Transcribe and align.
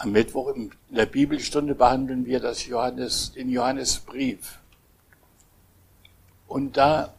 Am 0.00 0.12
Mittwoch 0.12 0.54
in 0.54 0.70
der 0.90 1.06
Bibelstunde 1.06 1.74
behandeln 1.74 2.24
wir 2.24 2.38
das 2.38 2.66
Johannes, 2.66 3.32
den 3.32 3.50
Johannesbrief. 3.50 4.60
Und 6.46 6.76
da 6.76 7.12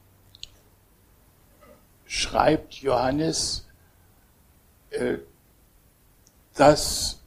schreibt 2.05 2.75
Johannes, 2.75 3.67
äh, 4.91 5.17
dass 6.53 7.19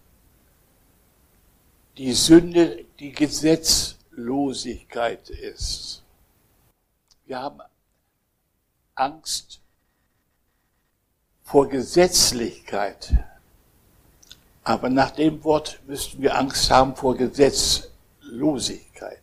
die 1.99 2.15
Sünde 2.15 2.87
die 2.99 3.13
Gesetzlosigkeit 3.13 5.29
ist. 5.29 6.03
Wir 7.27 7.41
haben 7.41 7.61
Angst 8.95 9.61
vor 11.43 11.69
Gesetzlichkeit. 11.69 13.13
Aber 14.65 14.89
nach 14.89 15.11
dem 15.11 15.43
Wort 15.45 15.81
müssten 15.87 16.23
wir 16.23 16.39
Angst 16.39 16.71
haben 16.71 16.95
vor 16.95 17.17
Gesetzlosigkeit. 17.17 19.19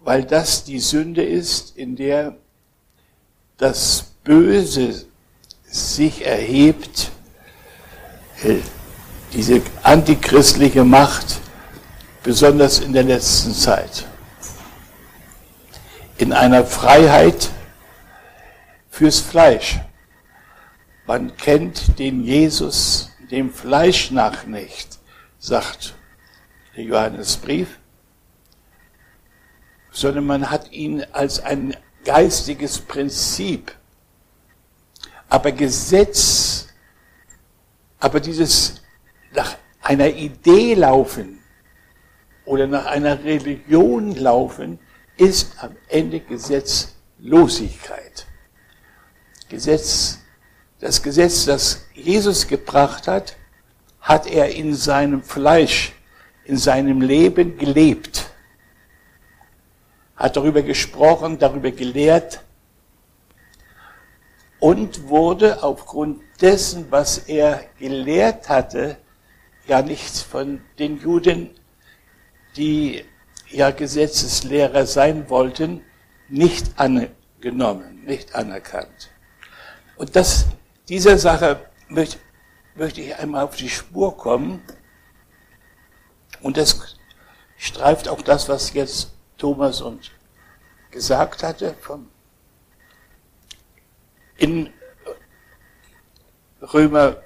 Weil 0.00 0.24
das 0.24 0.64
die 0.64 0.80
Sünde 0.80 1.24
ist, 1.24 1.76
in 1.76 1.94
der 1.96 2.36
das 3.56 4.12
Böse 4.24 5.06
sich 5.64 6.26
erhebt, 6.26 7.10
äh, 8.42 8.56
diese 9.32 9.62
antichristliche 9.82 10.84
Macht, 10.84 11.40
besonders 12.22 12.80
in 12.80 12.92
der 12.92 13.04
letzten 13.04 13.54
Zeit. 13.54 14.06
In 16.18 16.32
einer 16.32 16.64
Freiheit 16.64 17.50
fürs 18.90 19.20
Fleisch. 19.20 19.78
Man 21.06 21.36
kennt 21.36 21.98
den 21.98 22.24
Jesus 22.24 23.13
dem 23.34 23.52
Fleisch 23.52 24.10
nach 24.10 24.46
nicht, 24.46 24.98
sagt 25.38 25.94
der 26.76 26.84
Johannesbrief, 26.84 27.78
sondern 29.90 30.26
man 30.26 30.50
hat 30.50 30.72
ihn 30.72 31.04
als 31.12 31.40
ein 31.40 31.76
geistiges 32.04 32.78
Prinzip. 32.78 33.74
Aber 35.28 35.52
Gesetz, 35.52 36.68
aber 37.98 38.20
dieses 38.20 38.82
nach 39.32 39.56
einer 39.82 40.08
Idee 40.08 40.74
laufen 40.74 41.40
oder 42.44 42.66
nach 42.66 42.86
einer 42.86 43.24
Religion 43.24 44.14
laufen, 44.14 44.78
ist 45.16 45.62
am 45.62 45.76
Ende 45.88 46.20
Gesetzlosigkeit. 46.20 48.26
Gesetz 49.48 50.18
das 50.84 51.02
Gesetz, 51.02 51.46
das 51.46 51.86
Jesus 51.94 52.46
gebracht 52.46 53.08
hat, 53.08 53.38
hat 54.02 54.26
er 54.26 54.54
in 54.54 54.74
seinem 54.74 55.22
Fleisch, 55.22 55.94
in 56.44 56.58
seinem 56.58 57.00
Leben 57.00 57.56
gelebt. 57.56 58.26
Hat 60.14 60.36
darüber 60.36 60.60
gesprochen, 60.60 61.38
darüber 61.38 61.70
gelehrt 61.70 62.44
und 64.58 65.08
wurde 65.08 65.62
aufgrund 65.62 66.20
dessen, 66.42 66.90
was 66.90 67.16
er 67.16 67.64
gelehrt 67.78 68.50
hatte, 68.50 68.98
ja 69.66 69.80
nicht 69.80 70.14
von 70.14 70.60
den 70.78 71.00
Juden, 71.00 71.48
die 72.58 73.06
ja 73.48 73.70
Gesetzeslehrer 73.70 74.84
sein 74.84 75.30
wollten, 75.30 75.80
nicht 76.28 76.78
angenommen, 76.78 78.04
nicht 78.04 78.34
anerkannt. 78.34 79.08
Und 79.96 80.14
das 80.14 80.44
dieser 80.88 81.18
Sache 81.18 81.70
möchte, 81.88 82.18
möchte 82.74 83.00
ich 83.00 83.16
einmal 83.16 83.44
auf 83.44 83.56
die 83.56 83.68
Spur 83.68 84.16
kommen. 84.16 84.62
Und 86.40 86.56
das 86.56 86.96
streift 87.56 88.08
auch 88.08 88.22
das, 88.22 88.48
was 88.48 88.72
jetzt 88.74 89.12
Thomas 89.38 89.80
und 89.80 90.12
gesagt 90.90 91.42
hatte. 91.42 91.76
In 94.36 94.72
Römer 96.60 97.16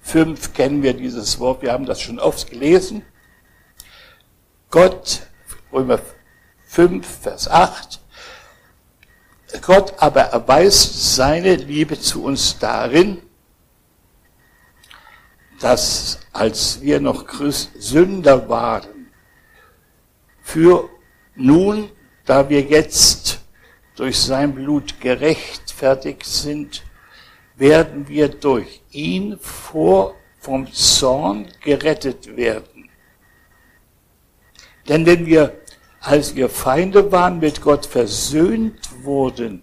5 0.00 0.54
kennen 0.54 0.82
wir 0.82 0.94
dieses 0.94 1.38
Wort, 1.38 1.62
wir 1.62 1.72
haben 1.72 1.84
das 1.84 2.00
schon 2.00 2.18
oft 2.18 2.50
gelesen. 2.50 3.04
Gott, 4.70 5.22
Römer 5.72 6.00
5, 6.66 7.06
Vers 7.22 7.48
8, 7.48 8.00
Gott 9.62 9.94
aber 9.98 10.22
erweist 10.22 11.14
seine 11.14 11.56
Liebe 11.56 11.98
zu 11.98 12.24
uns 12.24 12.58
darin, 12.58 13.22
dass 15.60 16.20
als 16.32 16.82
wir 16.82 17.00
noch 17.00 17.26
Sünder 17.78 18.48
waren, 18.48 19.10
für 20.42 20.88
nun, 21.34 21.90
da 22.24 22.48
wir 22.48 22.60
jetzt 22.60 23.40
durch 23.96 24.18
sein 24.18 24.54
Blut 24.54 25.00
gerechtfertigt 25.00 26.24
sind, 26.26 26.82
werden 27.56 28.06
wir 28.08 28.28
durch 28.28 28.82
ihn 28.90 29.38
vor 29.40 30.14
vom 30.38 30.72
Zorn 30.72 31.48
gerettet 31.60 32.36
werden. 32.36 32.88
Denn 34.88 35.04
wenn 35.04 35.26
wir 35.26 35.58
als 36.00 36.36
wir 36.36 36.48
Feinde 36.48 37.10
waren, 37.10 37.40
mit 37.40 37.60
Gott 37.60 37.84
versöhnt 37.84 38.87
wurden 39.04 39.62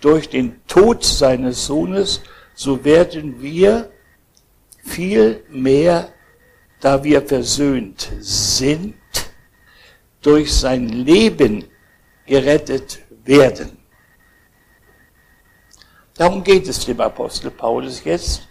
durch 0.00 0.28
den 0.28 0.66
Tod 0.66 1.04
seines 1.04 1.66
Sohnes, 1.66 2.22
so 2.54 2.84
werden 2.84 3.40
wir 3.40 3.90
viel 4.84 5.44
mehr, 5.48 6.12
da 6.80 7.02
wir 7.04 7.22
versöhnt 7.22 8.10
sind, 8.20 8.94
durch 10.20 10.52
sein 10.52 10.88
Leben 10.88 11.64
gerettet 12.26 13.00
werden. 13.24 13.78
Darum 16.14 16.42
geht 16.44 16.68
es 16.68 16.84
dem 16.84 17.00
Apostel 17.00 17.50
Paulus 17.50 18.04
jetzt, 18.04 18.48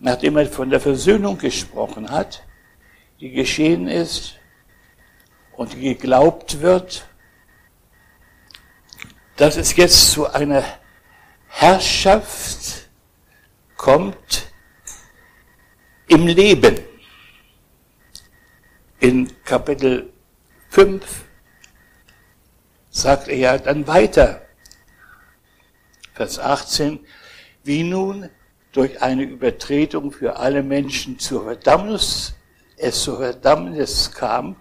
nachdem 0.00 0.36
er 0.36 0.46
von 0.46 0.70
der 0.70 0.80
Versöhnung 0.80 1.38
gesprochen 1.38 2.10
hat, 2.10 2.42
die 3.20 3.30
geschehen 3.30 3.86
ist 3.86 4.36
und 5.56 5.78
geglaubt 5.78 6.60
wird, 6.62 7.06
dass 9.40 9.56
es 9.56 9.74
jetzt 9.74 10.10
zu 10.10 10.30
einer 10.30 10.62
Herrschaft 11.48 12.90
kommt 13.74 14.52
im 16.08 16.26
Leben. 16.26 16.78
In 18.98 19.32
Kapitel 19.42 20.12
5 20.68 21.24
sagt 22.90 23.28
er 23.28 23.36
ja 23.38 23.56
dann 23.56 23.86
weiter, 23.86 24.42
Vers 26.12 26.38
18, 26.38 27.00
wie 27.64 27.82
nun 27.82 28.28
durch 28.72 29.00
eine 29.00 29.22
Übertretung 29.22 30.12
für 30.12 30.36
alle 30.36 30.62
Menschen 30.62 31.18
zur 31.18 31.44
Verdammnis, 31.44 32.34
es 32.76 33.04
zur 33.04 33.16
Verdammnis 33.16 34.12
kam, 34.12 34.56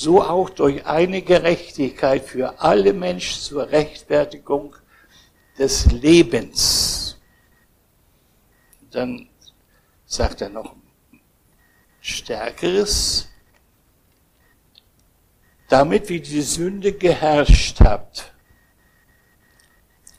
so 0.00 0.22
auch 0.22 0.48
durch 0.48 0.86
eine 0.86 1.20
Gerechtigkeit 1.20 2.24
für 2.24 2.58
alle 2.58 2.94
Menschen 2.94 3.42
zur 3.42 3.70
Rechtfertigung 3.70 4.74
des 5.58 5.92
Lebens. 5.92 7.20
Dann 8.90 9.28
sagt 10.06 10.40
er 10.40 10.48
noch 10.48 10.74
Stärkeres, 12.00 13.28
damit 15.68 16.08
wie 16.08 16.22
die 16.22 16.40
Sünde 16.40 16.94
geherrscht 16.94 17.80
hat 17.80 18.32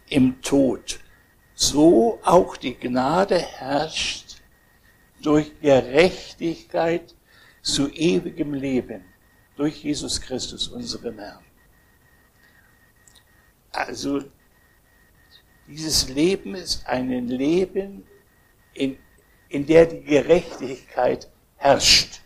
im 0.10 0.44
Tod, 0.44 1.00
so 1.56 2.20
auch 2.22 2.56
die 2.56 2.76
Gnade 2.76 3.40
herrscht 3.40 4.36
durch 5.24 5.60
Gerechtigkeit 5.60 7.16
zu 7.64 7.90
ewigem 7.90 8.54
Leben 8.54 9.11
durch 9.56 9.84
Jesus 9.84 10.20
Christus, 10.20 10.68
unseren 10.68 11.20
Herrn. 11.20 11.44
Also 13.72 14.24
dieses 15.68 16.10
Leben 16.10 16.56
ist 16.56 16.86
ein 16.88 17.28
Leben, 17.28 18.06
in, 18.74 18.98
in 19.50 19.66
der 19.66 19.86
die 19.86 20.02
Gerechtigkeit 20.02 21.30
herrscht. 21.58 22.22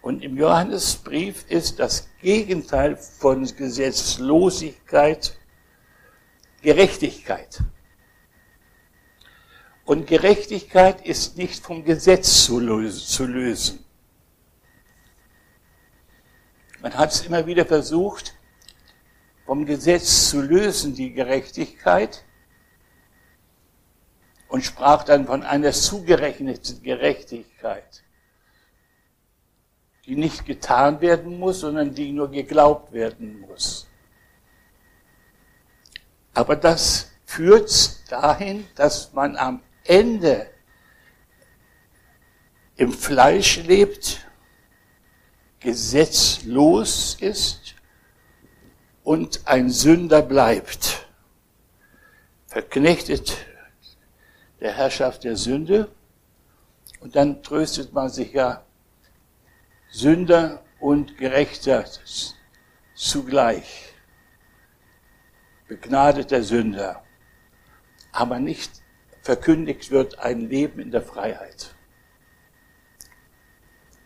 Und 0.00 0.22
im 0.22 0.36
Johannesbrief 0.36 1.44
ist 1.48 1.78
das 1.78 2.08
Gegenteil 2.20 2.96
von 2.96 3.44
Gesetzlosigkeit 3.44 5.38
Gerechtigkeit. 6.62 7.62
Und 9.84 10.06
Gerechtigkeit 10.06 11.06
ist 11.06 11.36
nicht 11.36 11.64
vom 11.64 11.84
Gesetz 11.84 12.44
zu 12.44 12.58
lösen. 12.58 13.84
Man 16.80 16.94
hat 16.94 17.12
es 17.12 17.26
immer 17.26 17.46
wieder 17.46 17.66
versucht, 17.66 18.34
vom 19.46 19.66
Gesetz 19.66 20.30
zu 20.30 20.40
lösen, 20.40 20.94
die 20.94 21.12
Gerechtigkeit. 21.12 22.24
und 24.48 24.64
sprach 24.64 25.04
dann 25.04 25.26
von 25.26 25.42
einer 25.42 25.72
zugerechneten 25.72 26.82
Gerechtigkeit, 26.82 28.02
die 30.06 30.16
nicht 30.16 30.46
getan 30.46 31.00
werden 31.00 31.38
muss, 31.38 31.60
sondern 31.60 31.94
die 31.94 32.12
nur 32.12 32.30
geglaubt 32.30 32.92
werden 32.92 33.40
muss. 33.40 33.86
Aber 36.32 36.56
das 36.56 37.10
führt 37.26 38.10
dahin, 38.10 38.66
dass 38.74 39.12
man 39.12 39.36
am 39.36 39.62
Ende 39.84 40.50
im 42.76 42.92
Fleisch 42.92 43.62
lebt, 43.64 44.27
gesetzlos 45.60 47.16
ist 47.20 47.74
und 49.02 49.46
ein 49.46 49.70
Sünder 49.70 50.22
bleibt, 50.22 51.08
verknechtet 52.46 53.36
der 54.60 54.72
Herrschaft 54.74 55.24
der 55.24 55.36
Sünde. 55.36 55.90
Und 57.00 57.14
dann 57.16 57.42
tröstet 57.42 57.92
man 57.92 58.08
sich 58.08 58.32
ja 58.32 58.64
Sünder 59.90 60.62
und 60.80 61.16
Gerechter 61.16 61.84
zugleich. 62.94 63.94
Begnadeter 65.68 66.42
Sünder. 66.42 67.04
Aber 68.12 68.38
nicht 68.40 68.82
verkündigt 69.22 69.90
wird 69.90 70.18
ein 70.18 70.48
Leben 70.48 70.80
in 70.80 70.90
der 70.90 71.02
Freiheit. 71.02 71.74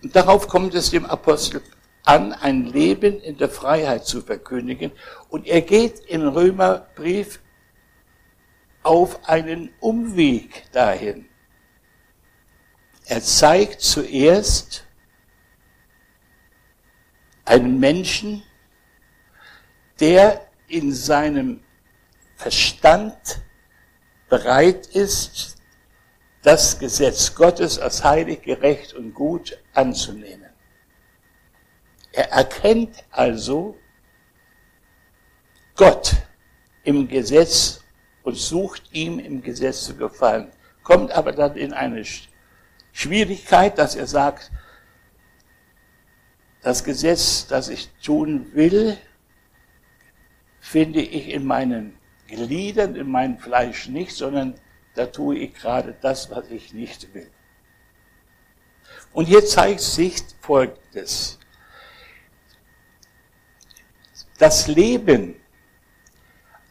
Und 0.02 0.16
darauf 0.16 0.49
kommt 0.49 0.75
es 0.75 0.90
dem 0.90 1.06
Apostel 1.06 1.62
an, 2.04 2.32
ein 2.32 2.66
Leben 2.66 3.20
in 3.20 3.37
der 3.37 3.49
Freiheit 3.49 4.04
zu 4.04 4.20
verkündigen. 4.20 4.93
Und 5.28 5.46
er 5.46 5.62
geht 5.62 6.00
im 6.06 6.26
Römerbrief 6.26 7.40
auf 8.82 9.28
einen 9.28 9.70
Umweg 9.81 10.64
dahin. 10.72 11.28
Er 13.06 13.22
zeigt 13.22 13.81
zuerst 13.81 14.84
einen 17.44 17.78
Menschen, 17.78 18.43
der 20.00 20.46
in 20.69 20.93
seinem 20.93 21.60
Verstand 22.37 23.43
bereit 24.28 24.87
ist, 24.87 25.62
das 26.43 26.79
Gesetz 26.79 27.35
Gottes 27.35 27.79
als 27.79 28.03
heilig, 28.03 28.43
gerecht 28.43 28.94
und 28.94 29.15
gut 29.15 29.59
anzunehmen. 29.75 30.50
Er 32.12 32.31
erkennt 32.31 33.05
also 33.11 33.77
Gott 35.77 36.15
im 36.85 37.09
Gesetz 37.09 37.81
und 38.23 38.37
sucht 38.37 38.83
ihm 38.93 39.19
im 39.19 39.43
Gesetz 39.43 39.85
zu 39.85 39.97
gefallen, 39.97 40.53
kommt 40.83 41.12
aber 41.12 41.33
dann 41.33 41.56
in 41.56 41.73
eine 41.73 42.05
Schwierigkeit, 42.93 43.79
dass 43.79 43.95
er 43.95 44.06
sagt, 44.06 44.50
das 46.61 46.85
Gesetz, 46.85 47.47
das 47.47 47.69
ich 47.69 47.88
tun 48.05 48.55
will, 48.55 48.97
finde 50.61 51.00
ich 51.00 51.29
in 51.29 51.45
meinen 51.45 51.99
Gliedern, 52.29 52.95
in 52.95 53.11
meinem 53.11 53.38
Fleisch 53.38 53.88
nicht, 53.88 54.15
sondern 54.15 54.55
da 54.94 55.06
tue 55.06 55.39
ich 55.39 55.55
gerade 55.55 55.97
das, 56.00 56.31
was 56.31 56.50
ich 56.50 56.73
nicht 56.73 57.12
will. 57.15 57.31
Und 59.12 59.27
hier 59.27 59.44
zeigt 59.44 59.81
sich 59.81 60.17
Folgendes. 60.41 61.39
Das 64.39 64.67
Leben 64.67 65.41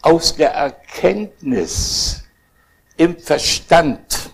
aus 0.02 0.36
der 0.36 0.52
Erkenntnis 0.52 2.24
im 2.98 3.18
Verstand 3.18 4.32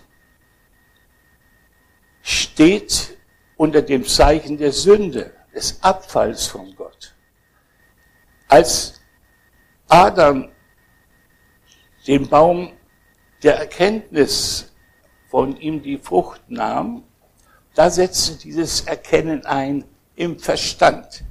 steht 2.22 3.16
unter 3.56 3.82
dem 3.82 4.04
Zeichen 4.06 4.58
der 4.58 4.72
Sünde, 4.72 5.34
des 5.58 5.82
Abfalls 5.82 6.46
von 6.46 6.74
Gott. 6.76 7.14
Als 8.46 9.00
Adam 9.88 10.52
den 12.06 12.28
Baum 12.28 12.77
der 13.42 13.56
Erkenntnis 13.58 14.72
von 15.30 15.56
ihm 15.56 15.82
die 15.82 15.98
Frucht 15.98 16.42
nahm, 16.48 17.04
da 17.74 17.90
setzte 17.90 18.36
dieses 18.36 18.82
Erkennen 18.82 19.44
ein 19.46 19.84
im 20.16 20.38
Verstand. 20.38 21.24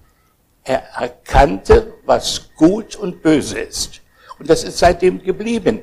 Er 0.64 0.82
erkannte, 0.96 1.94
was 2.06 2.50
gut 2.56 2.96
und 2.96 3.22
böse 3.22 3.60
ist. 3.60 4.02
Und 4.40 4.50
das 4.50 4.64
ist 4.64 4.78
seitdem 4.78 5.22
geblieben. 5.22 5.82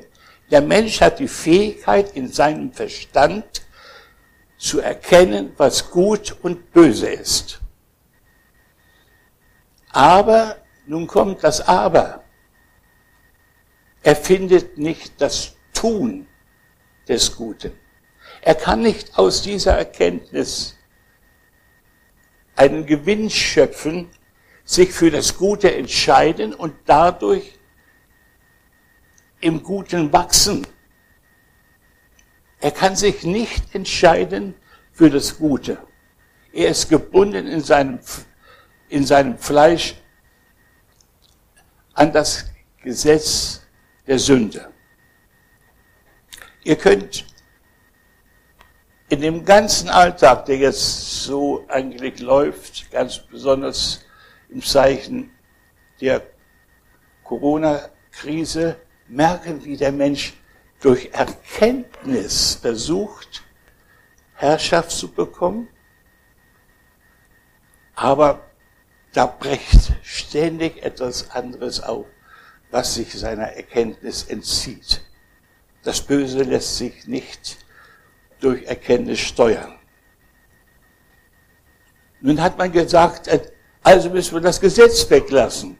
Der 0.51 0.61
Mensch 0.61 1.01
hat 1.01 1.19
die 1.19 1.27
Fähigkeit, 1.27 2.15
in 2.15 2.31
seinem 2.31 2.71
Verstand 2.71 3.45
zu 4.57 4.79
erkennen, 4.79 5.53
was 5.57 5.91
gut 5.91 6.35
und 6.41 6.71
böse 6.71 7.09
ist. 7.09 7.61
Aber, 9.91 10.57
nun 10.85 11.07
kommt 11.07 11.43
das 11.43 11.61
Aber. 11.67 12.23
Er 14.03 14.15
findet 14.15 14.77
nicht 14.77 15.19
das 15.19 15.54
Tun 15.75 16.25
des 17.07 17.35
Guten. 17.35 17.71
Er 18.41 18.55
kann 18.55 18.81
nicht 18.81 19.17
aus 19.17 19.43
dieser 19.43 19.77
Erkenntnis 19.77 20.75
einen 22.55 22.85
Gewinn 22.85 23.29
schöpfen, 23.29 24.09
sich 24.63 24.91
für 24.91 25.11
das 25.11 25.37
Gute 25.37 25.75
entscheiden 25.75 26.53
und 26.53 26.73
dadurch 26.85 27.59
im 29.41 29.61
Guten 29.61 30.11
wachsen. 30.11 30.65
Er 32.59 32.71
kann 32.71 32.95
sich 32.95 33.23
nicht 33.23 33.75
entscheiden 33.75 34.55
für 34.91 35.11
das 35.11 35.37
Gute. 35.37 35.77
Er 36.51 36.69
ist 36.69 36.89
gebunden 36.89 37.45
in 37.45 37.61
seinem, 37.61 37.99
in 38.89 39.05
seinem 39.05 39.37
Fleisch 39.37 39.95
an 41.93 42.11
das 42.11 42.45
Gesetz 42.81 43.61
der 44.07 44.17
Sünde. 44.17 44.74
Ihr 46.65 46.77
könnt 46.77 47.27
in 49.09 49.21
dem 49.21 49.45
ganzen 49.45 49.87
Alltag, 49.87 50.45
der 50.45 50.57
jetzt 50.57 51.21
so 51.21 51.63
eigentlich 51.67 52.19
läuft, 52.19 52.89
ganz 52.89 53.19
besonders 53.19 54.03
im 54.49 54.63
Zeichen 54.63 55.29
der 56.01 56.23
Corona-Krise, 57.23 58.77
merken, 59.07 59.63
wie 59.63 59.77
der 59.77 59.91
Mensch 59.91 60.33
durch 60.79 61.11
Erkenntnis 61.13 62.55
versucht, 62.55 63.43
Herrschaft 64.33 64.89
zu 64.89 65.11
bekommen, 65.11 65.67
aber 67.93 68.43
da 69.13 69.27
bricht 69.27 69.93
ständig 70.01 70.81
etwas 70.81 71.29
anderes 71.29 71.79
auf, 71.79 72.07
was 72.71 72.95
sich 72.95 73.13
seiner 73.13 73.49
Erkenntnis 73.53 74.23
entzieht. 74.23 75.05
Das 75.85 76.01
Böse 76.01 76.41
lässt 76.41 76.77
sich 76.77 77.07
nicht 77.07 77.57
durch 78.39 78.63
Erkenntnis 78.65 79.19
steuern. 79.19 79.77
Nun 82.21 82.41
hat 82.41 82.57
man 82.57 82.71
gesagt, 82.71 83.27
äh, 83.27 83.39
also 83.83 84.09
müssen 84.09 84.33
wir 84.33 84.41
das 84.41 84.59
Gesetz 84.59 85.07
weglassen. 85.11 85.77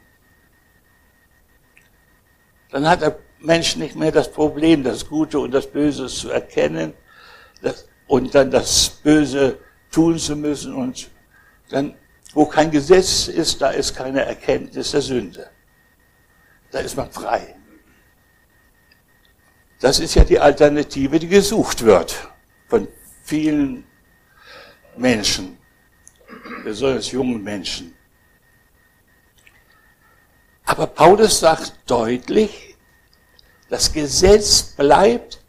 Dann 2.69 2.87
hat 2.87 3.01
der 3.01 3.17
Mensch 3.39 3.77
nicht 3.77 3.95
mehr 3.95 4.11
das 4.11 4.31
Problem, 4.31 4.83
das 4.83 5.07
Gute 5.07 5.39
und 5.39 5.51
das 5.51 5.65
Böse 5.65 6.05
zu 6.05 6.29
erkennen 6.29 6.93
und 8.05 8.35
dann 8.35 8.51
das 8.51 8.87
Böse 8.87 9.57
tun 9.89 10.19
zu 10.19 10.35
müssen. 10.35 10.75
Und 10.75 11.09
dann, 11.69 11.95
wo 12.35 12.45
kein 12.45 12.69
Gesetz 12.69 13.27
ist, 13.27 13.59
da 13.59 13.71
ist 13.71 13.95
keine 13.95 14.23
Erkenntnis 14.23 14.91
der 14.91 15.01
Sünde. 15.01 15.49
Da 16.69 16.79
ist 16.79 16.95
man 16.95 17.09
frei. 17.09 17.55
Das 19.85 19.99
ist 19.99 20.15
ja 20.15 20.23
die 20.23 20.39
Alternative, 20.39 21.19
die 21.19 21.27
gesucht 21.27 21.85
wird 21.85 22.27
von 22.67 22.87
vielen 23.23 23.85
Menschen, 24.97 25.59
besonders 26.63 27.11
jungen 27.11 27.43
Menschen. 27.43 27.93
Aber 30.65 30.87
Paulus 30.87 31.39
sagt 31.39 31.73
deutlich, 31.85 32.75
das 33.69 33.93
Gesetz 33.93 34.63
bleibt 34.63 35.43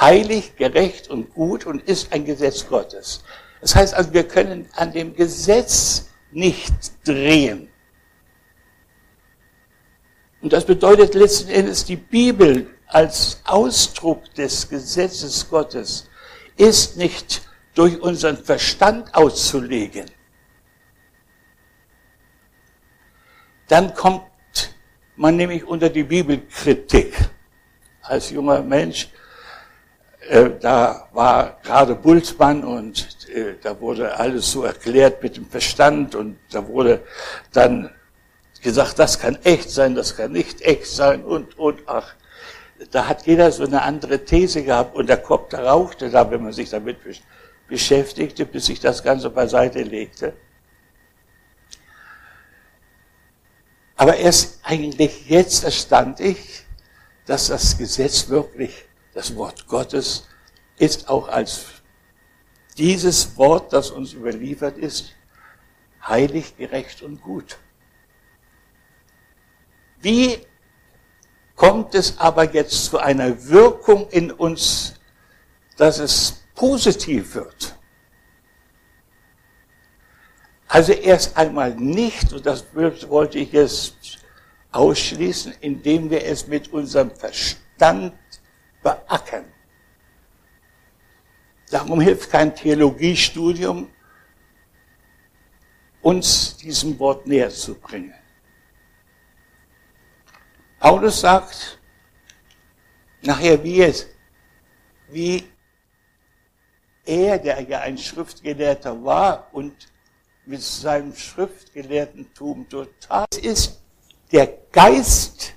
heilig, 0.00 0.56
gerecht 0.56 1.08
und 1.08 1.34
gut 1.34 1.66
und 1.66 1.82
ist 1.82 2.10
ein 2.10 2.24
Gesetz 2.24 2.66
Gottes. 2.66 3.22
Das 3.60 3.74
heißt 3.74 3.92
also, 3.92 4.14
wir 4.14 4.26
können 4.26 4.66
an 4.76 4.92
dem 4.92 5.14
Gesetz 5.14 6.08
nicht 6.32 6.72
drehen. 7.06 7.68
Und 10.40 10.54
das 10.54 10.64
bedeutet 10.64 11.12
letzten 11.12 11.50
Endes, 11.50 11.84
die 11.84 11.96
Bibel 11.96 12.77
als 12.88 13.40
Ausdruck 13.44 14.34
des 14.34 14.68
Gesetzes 14.68 15.48
Gottes 15.48 16.08
ist 16.56 16.96
nicht 16.96 17.42
durch 17.74 18.00
unseren 18.00 18.36
Verstand 18.36 19.14
auszulegen. 19.14 20.06
Dann 23.68 23.94
kommt 23.94 24.22
man 25.16 25.36
nämlich 25.36 25.64
unter 25.64 25.88
die 25.88 26.02
Bibelkritik. 26.02 27.14
Als 28.02 28.30
junger 28.30 28.62
Mensch 28.62 29.08
äh, 30.28 30.50
da 30.60 31.08
war 31.12 31.58
gerade 31.62 31.94
Bultmann 31.94 32.62
und 32.62 33.08
äh, 33.28 33.54
da 33.62 33.80
wurde 33.80 34.14
alles 34.18 34.52
so 34.52 34.62
erklärt 34.62 35.22
mit 35.22 35.36
dem 35.36 35.46
Verstand 35.46 36.14
und 36.14 36.38
da 36.50 36.66
wurde 36.68 37.02
dann 37.52 37.90
gesagt, 38.62 38.98
das 38.98 39.18
kann 39.18 39.38
echt 39.44 39.70
sein, 39.70 39.94
das 39.94 40.16
kann 40.16 40.32
nicht 40.32 40.60
echt 40.62 40.86
sein 40.86 41.24
und, 41.24 41.58
und, 41.58 41.80
ach. 41.86 42.14
Da 42.90 43.08
hat 43.08 43.26
jeder 43.26 43.50
so 43.50 43.64
eine 43.64 43.82
andere 43.82 44.24
These 44.24 44.62
gehabt 44.62 44.94
und 44.94 45.08
der 45.08 45.16
Kopf, 45.16 45.48
der 45.50 45.64
rauchte 45.64 46.10
da, 46.10 46.30
wenn 46.30 46.42
man 46.42 46.52
sich 46.52 46.70
damit 46.70 46.98
beschäftigte, 47.66 48.46
bis 48.46 48.66
sich 48.66 48.80
das 48.80 49.02
Ganze 49.02 49.30
beiseite 49.30 49.82
legte. 49.82 50.34
Aber 53.96 54.16
erst 54.16 54.60
eigentlich 54.62 55.28
jetzt 55.28 55.64
erstand 55.64 56.20
ich, 56.20 56.64
dass 57.26 57.48
das 57.48 57.76
Gesetz 57.76 58.28
wirklich 58.28 58.84
das 59.12 59.34
Wort 59.34 59.66
Gottes 59.66 60.28
ist, 60.78 61.08
auch 61.08 61.28
als 61.28 61.66
dieses 62.78 63.36
Wort, 63.36 63.72
das 63.72 63.90
uns 63.90 64.12
überliefert 64.12 64.78
ist, 64.78 65.14
heilig, 66.06 66.56
gerecht 66.56 67.02
und 67.02 67.20
gut. 67.20 67.58
Wie 70.00 70.46
kommt 71.58 71.96
es 71.96 72.16
aber 72.18 72.50
jetzt 72.54 72.84
zu 72.84 72.98
einer 72.98 73.48
Wirkung 73.48 74.08
in 74.10 74.30
uns, 74.30 74.94
dass 75.76 75.98
es 75.98 76.44
positiv 76.54 77.34
wird? 77.34 77.76
Also 80.68 80.92
erst 80.92 81.36
einmal 81.36 81.74
nicht, 81.74 82.32
und 82.32 82.46
das 82.46 82.64
wollte 82.74 83.40
ich 83.40 83.52
jetzt 83.52 84.18
ausschließen, 84.70 85.54
indem 85.60 86.10
wir 86.10 86.24
es 86.24 86.46
mit 86.46 86.72
unserem 86.72 87.10
Verstand 87.10 88.14
beackern. 88.82 89.46
Darum 91.70 92.00
hilft 92.00 92.30
kein 92.30 92.54
Theologiestudium, 92.54 93.90
uns 96.02 96.56
diesem 96.56 96.96
Wort 97.00 97.26
näher 97.26 97.50
zu 97.50 97.74
bringen. 97.74 98.14
Paulus 100.80 101.20
sagt 101.20 101.78
nachher, 103.22 103.62
wie 103.64 103.82
es, 103.82 104.06
wie 105.08 105.44
er, 107.04 107.38
der 107.38 107.62
ja 107.62 107.80
ein 107.80 107.98
Schriftgelehrter 107.98 109.02
war 109.04 109.48
und 109.52 109.74
mit 110.46 110.62
seinem 110.62 111.14
Schriftgelehrtentum 111.14 112.68
total 112.68 113.26
ist, 113.42 113.80
der 114.30 114.46
Geist 114.72 115.52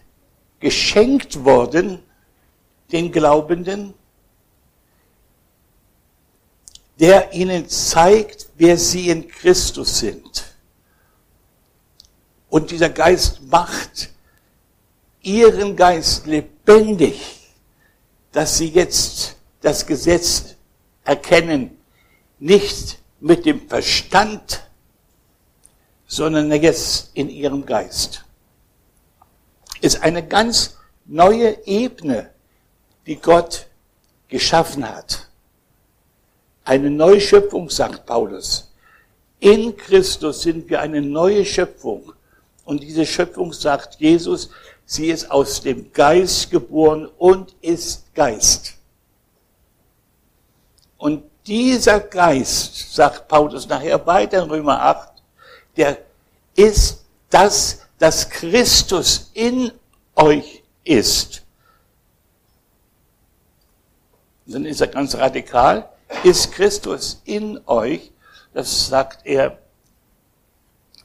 geschenkt 0.60 1.44
worden, 1.44 2.04
den 2.92 3.12
Glaubenden, 3.12 3.94
der 7.00 7.32
ihnen 7.34 7.68
zeigt, 7.70 8.50
wer 8.56 8.78
sie 8.78 9.10
in 9.10 9.28
Christus 9.28 10.00
sind. 10.00 10.56
Und 12.50 12.72
dieser 12.72 12.90
Geist 12.90 13.42
macht 13.44 14.10
ihren 15.22 15.76
Geist 15.76 16.26
lebendig, 16.26 17.50
dass 18.32 18.58
sie 18.58 18.70
jetzt 18.70 19.36
das 19.62 19.86
Gesetz 19.86 20.56
erkennen, 21.04 21.78
nicht 22.40 23.00
mit 23.20 23.46
dem 23.46 23.68
Verstand, 23.68 24.64
sondern 26.08 26.52
jetzt 26.52 27.12
in 27.14 27.30
ihrem 27.30 27.66
Geist. 27.66 28.26
Ist 29.80 30.02
eine 30.02 30.26
ganz 30.28 30.78
neue 31.06 31.66
Ebene, 31.66 32.32
die 33.06 33.16
Gott 33.16 33.68
geschaffen 34.28 34.88
hat. 34.88 35.28
Eine 36.64 36.90
Neuschöpfung, 36.90 37.70
sagt 37.70 38.06
Paulus. 38.06 38.72
In 39.40 39.76
Christus 39.76 40.44
sind 40.44 40.70
wir 40.70 40.82
eine 40.82 41.02
neue 41.02 41.46
Schöpfung. 41.46 42.14
Und 42.64 42.84
diese 42.84 43.06
Schöpfung, 43.06 43.54
sagt 43.54 44.00
Jesus, 44.00 44.52
Sie 44.92 45.10
ist 45.10 45.32
aus 45.32 45.62
dem 45.62 45.94
Geist 45.94 46.52
geboren 46.52 47.08
und 47.18 47.56
ist 47.62 48.14
Geist. 48.14 48.74
Und 50.98 51.24
dieser 51.46 52.02
Geist, 52.02 52.94
sagt 52.94 53.30
Paulus 53.30 53.70
nachher 53.70 54.06
weiter 54.06 54.44
in 54.44 54.50
Römer 54.50 54.82
8, 54.82 55.14
der 55.78 55.98
ist 56.58 57.06
das, 57.30 57.88
dass 58.00 58.30
Christus 58.30 59.32
in 59.34 59.72
euch 60.14 60.62
ist. 60.84 61.42
dann 64.46 64.66
ist 64.66 64.82
er 64.82 64.88
ganz 64.88 65.16
radikal, 65.16 65.90
ist 66.26 66.52
Christus 66.52 67.22
in 67.24 67.62
euch, 67.66 68.12
das 68.54 68.88
sagt 68.88 69.26
er, 69.26 69.58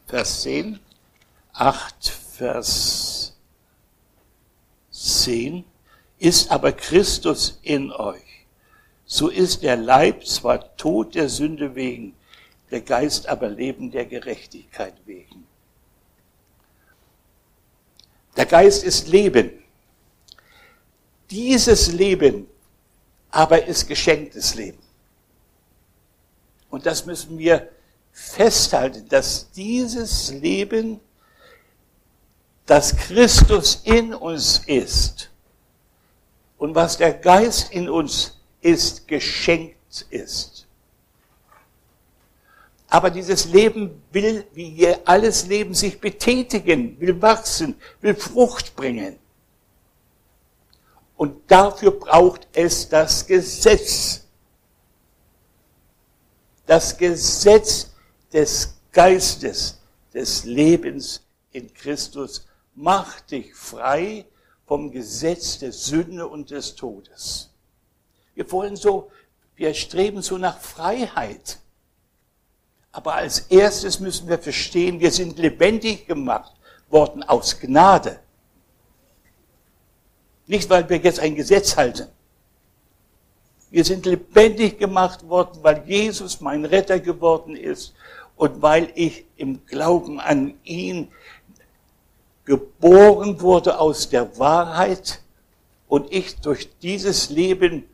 Vers 0.09 0.43
10, 0.43 0.81
8, 1.53 2.09
Vers 2.33 3.36
10, 5.07 5.65
ist 6.19 6.51
aber 6.51 6.73
Christus 6.73 7.59
in 7.63 7.93
euch. 7.93 8.23
So 9.05 9.29
ist 9.29 9.63
der 9.63 9.77
Leib 9.77 10.27
zwar 10.27 10.77
tot 10.77 11.15
der 11.15 11.29
Sünde 11.29 11.75
wegen, 11.75 12.15
der 12.71 12.81
Geist 12.81 13.29
aber 13.29 13.49
Leben 13.49 13.91
der 13.91 14.07
Gerechtigkeit 14.07 14.95
wegen. 15.05 15.47
Der 18.37 18.47
Geist 18.47 18.83
ist 18.85 19.09
Leben. 19.09 19.51
Dieses 21.31 21.93
Leben 21.93 22.47
aber 23.31 23.65
ist 23.67 23.87
geschenktes 23.87 24.55
Leben. 24.55 24.79
Und 26.71 26.87
das 26.87 27.07
müssen 27.07 27.39
wir 27.39 27.69
festhalten, 28.13 29.09
dass 29.09 29.51
dieses 29.53 30.33
Leben 30.33 31.01
dass 32.67 32.97
Christus 32.97 33.83
in 33.85 34.13
uns 34.13 34.59
ist 34.67 35.31
und 36.59 36.75
was 36.75 36.97
der 36.99 37.15
Geist 37.15 37.73
in 37.73 37.89
uns 37.89 38.39
ist, 38.61 39.07
geschenkt 39.07 40.07
ist. 40.11 40.67
Aber 42.89 43.11
dieses 43.11 43.47
Leben 43.47 44.03
will, 44.13 44.47
wie 44.53 44.95
alles 45.05 45.47
Leben, 45.47 45.75
sich 45.75 46.01
betätigen, 46.01 46.99
will 47.01 47.21
wachsen, 47.21 47.77
will 48.01 48.15
Frucht 48.15 48.75
bringen. 48.75 49.19
Und 51.17 51.51
dafür 51.51 51.93
braucht 51.93 52.47
es 52.53 52.89
das 52.89 53.27
Gesetz. 53.27 54.23
Das 56.67 56.97
Gesetz 56.97 57.93
des 58.33 58.75
Geistes, 58.93 59.81
des 60.13 60.45
Lebens 60.45 61.23
in 61.53 61.73
Christus 61.73 62.47
mach 62.77 63.21
dich 63.23 63.55
frei 63.55 64.27
vom 64.67 64.91
Gesetz 64.91 65.59
der 65.59 65.73
Sünde 65.73 66.29
und 66.29 66.51
des 66.51 66.77
Todes. 66.77 67.51
Wir 68.35 68.51
wollen 68.53 68.77
so, 68.77 69.11
wir 69.57 69.75
streben 69.75 70.23
so 70.23 70.39
nach 70.39 70.59
Freiheit. 70.59 71.59
Aber 72.93 73.15
als 73.15 73.41
erstes 73.41 73.99
müssen 73.99 74.29
wir 74.29 74.39
verstehen, 74.39 75.01
wir 75.01 75.11
sind 75.11 75.39
lebendig 75.39 76.07
gemacht 76.07 76.53
worden 76.89 77.23
aus 77.23 77.59
Gnade. 77.59 78.21
Nicht, 80.47 80.71
weil 80.71 80.89
wir 80.89 80.99
jetzt 80.99 81.19
ein 81.19 81.35
Gesetz 81.35 81.77
halten. 81.77 82.09
Wir 83.71 83.85
sind 83.85 84.07
lebendig 84.07 84.79
gemacht 84.79 85.29
worden, 85.29 85.59
weil 85.63 85.83
Jesus 85.87 86.41
mein 86.41 86.65
Retter 86.65 87.01
geworden 87.01 87.57
ist 87.57 87.95
und 88.37 88.63
weil 88.63 88.93
ich 88.95 89.25
im 89.37 89.65
Glauben 89.67 90.21
an 90.21 90.55
ihn 90.63 91.09
geboren 92.47 93.41
wurde 93.41 93.79
aus 93.79 94.09
der 94.09 94.39
Wahrheit 94.39 95.21
und 95.89 96.11
ich 96.13 96.37
durch 96.37 96.71
dieses 96.79 97.29
Leben 97.29 97.87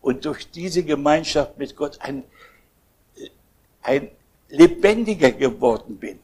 und 0.00 0.24
durch 0.24 0.50
diese 0.50 0.82
Gemeinschaft 0.82 1.58
mit 1.58 1.76
Gott 1.76 1.98
ein, 2.00 2.24
ein 3.82 4.10
lebendiger 4.48 5.30
geworden 5.30 5.98
bin. 5.98 6.18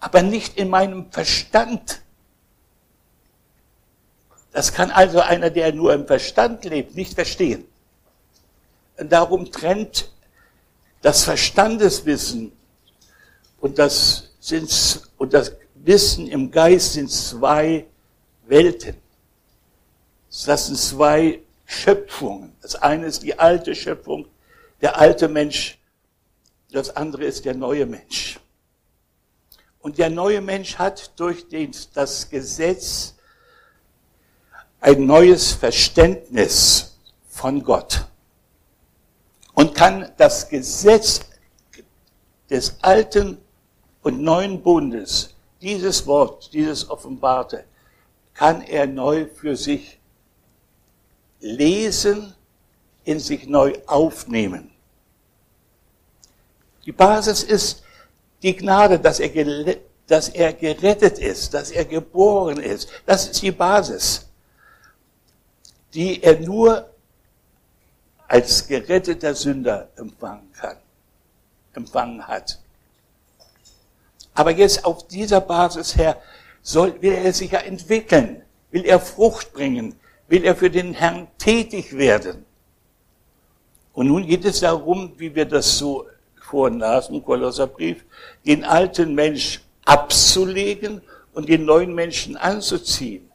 Aber 0.00 0.22
nicht 0.22 0.56
in 0.56 0.70
meinem 0.70 1.12
Verstand. 1.12 2.02
Das 4.52 4.72
kann 4.72 4.90
also 4.90 5.20
einer, 5.20 5.50
der 5.50 5.72
nur 5.72 5.92
im 5.92 6.06
Verstand 6.06 6.64
lebt, 6.64 6.96
nicht 6.96 7.14
verstehen. 7.14 7.66
Und 8.98 9.12
darum 9.12 9.52
trennt 9.52 10.10
das 11.02 11.24
Verstandeswissen 11.24 12.52
und 13.60 13.78
das, 13.78 14.30
und 15.18 15.32
das 15.34 15.52
Wissen 15.82 16.28
im 16.28 16.50
Geist 16.50 16.92
sind 16.94 17.10
zwei 17.10 17.86
Welten. 18.46 18.96
Das 20.46 20.66
sind 20.66 20.78
zwei 20.78 21.40
Schöpfungen. 21.66 22.52
Das 22.60 22.74
eine 22.76 23.06
ist 23.06 23.22
die 23.22 23.38
alte 23.38 23.74
Schöpfung, 23.74 24.26
der 24.80 24.98
alte 24.98 25.28
Mensch. 25.28 25.78
Das 26.70 26.94
andere 26.94 27.24
ist 27.24 27.44
der 27.44 27.54
neue 27.54 27.86
Mensch. 27.86 28.38
Und 29.80 29.98
der 29.98 30.10
neue 30.10 30.40
Mensch 30.40 30.76
hat 30.76 31.18
durch 31.18 31.48
den, 31.48 31.72
das 31.94 32.28
Gesetz 32.28 33.14
ein 34.80 35.06
neues 35.06 35.52
Verständnis 35.52 36.98
von 37.28 37.62
Gott 37.62 38.06
und 39.54 39.74
kann 39.74 40.10
das 40.16 40.48
Gesetz 40.48 41.20
des 42.48 42.76
alten 42.82 43.38
und 44.02 44.20
neuen 44.20 44.62
Bundes, 44.62 45.34
dieses 45.60 46.06
Wort, 46.06 46.52
dieses 46.52 46.88
Offenbarte, 46.88 47.64
kann 48.34 48.62
er 48.62 48.86
neu 48.86 49.26
für 49.26 49.56
sich 49.56 49.98
lesen, 51.40 52.34
in 53.04 53.18
sich 53.18 53.46
neu 53.46 53.78
aufnehmen. 53.86 54.70
Die 56.84 56.92
Basis 56.92 57.42
ist 57.42 57.82
die 58.42 58.56
Gnade, 58.56 58.98
dass 58.98 59.20
er, 59.20 59.76
dass 60.06 60.28
er 60.30 60.52
gerettet 60.52 61.18
ist, 61.18 61.52
dass 61.52 61.70
er 61.70 61.84
geboren 61.84 62.58
ist. 62.58 62.88
Das 63.06 63.28
ist 63.28 63.42
die 63.42 63.50
Basis, 63.52 64.26
die 65.92 66.22
er 66.22 66.40
nur 66.40 66.88
als 68.28 68.66
geretteter 68.66 69.34
Sünder 69.34 69.88
empfangen 69.96 70.52
kann, 70.52 70.76
empfangen 71.74 72.26
hat. 72.26 72.58
Aber 74.34 74.50
jetzt 74.50 74.84
auf 74.84 75.06
dieser 75.06 75.40
Basis 75.40 75.96
her 75.96 76.20
soll, 76.62 77.00
will 77.00 77.12
er 77.12 77.32
sich 77.32 77.52
ja 77.52 77.60
entwickeln, 77.60 78.42
will 78.70 78.84
er 78.84 79.00
Frucht 79.00 79.52
bringen, 79.52 79.94
will 80.28 80.44
er 80.44 80.54
für 80.54 80.70
den 80.70 80.94
Herrn 80.94 81.28
tätig 81.38 81.96
werden. 81.96 82.44
Und 83.92 84.06
nun 84.06 84.26
geht 84.26 84.44
es 84.44 84.60
darum, 84.60 85.12
wie 85.16 85.34
wir 85.34 85.44
das 85.44 85.78
so 85.78 86.06
vorlasen, 86.40 87.24
Kolosserbrief, 87.24 88.04
den 88.46 88.64
alten 88.64 89.14
Mensch 89.14 89.60
abzulegen 89.84 91.02
und 91.32 91.48
den 91.48 91.64
neuen 91.64 91.94
Menschen 91.94 92.36
anzuziehen. 92.36 93.30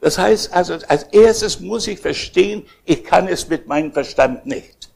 Das 0.00 0.18
heißt 0.18 0.52
also, 0.52 0.74
als 0.88 1.04
erstes 1.04 1.60
muss 1.60 1.86
ich 1.86 1.98
verstehen, 1.98 2.66
ich 2.84 3.04
kann 3.04 3.28
es 3.28 3.48
mit 3.48 3.66
meinem 3.66 3.92
Verstand 3.92 4.44
nicht. 4.44 4.90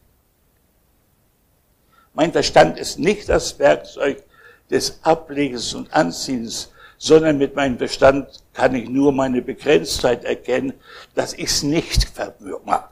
Mein 2.12 2.32
Verstand 2.32 2.78
ist 2.78 2.98
nicht 2.98 3.28
das 3.28 3.58
Werkzeug 3.58 4.22
des 4.70 4.98
Ablegens 5.02 5.74
und 5.74 5.92
Anziehens, 5.92 6.70
sondern 6.98 7.38
mit 7.38 7.54
meinem 7.54 7.78
Verstand 7.78 8.42
kann 8.52 8.74
ich 8.74 8.88
nur 8.88 9.12
meine 9.12 9.40
Begrenztheit 9.40 10.24
erkennen, 10.24 10.74
dass 11.14 11.32
ich 11.32 11.46
es 11.46 11.62
nicht 11.62 12.04
vermag. 12.04 12.90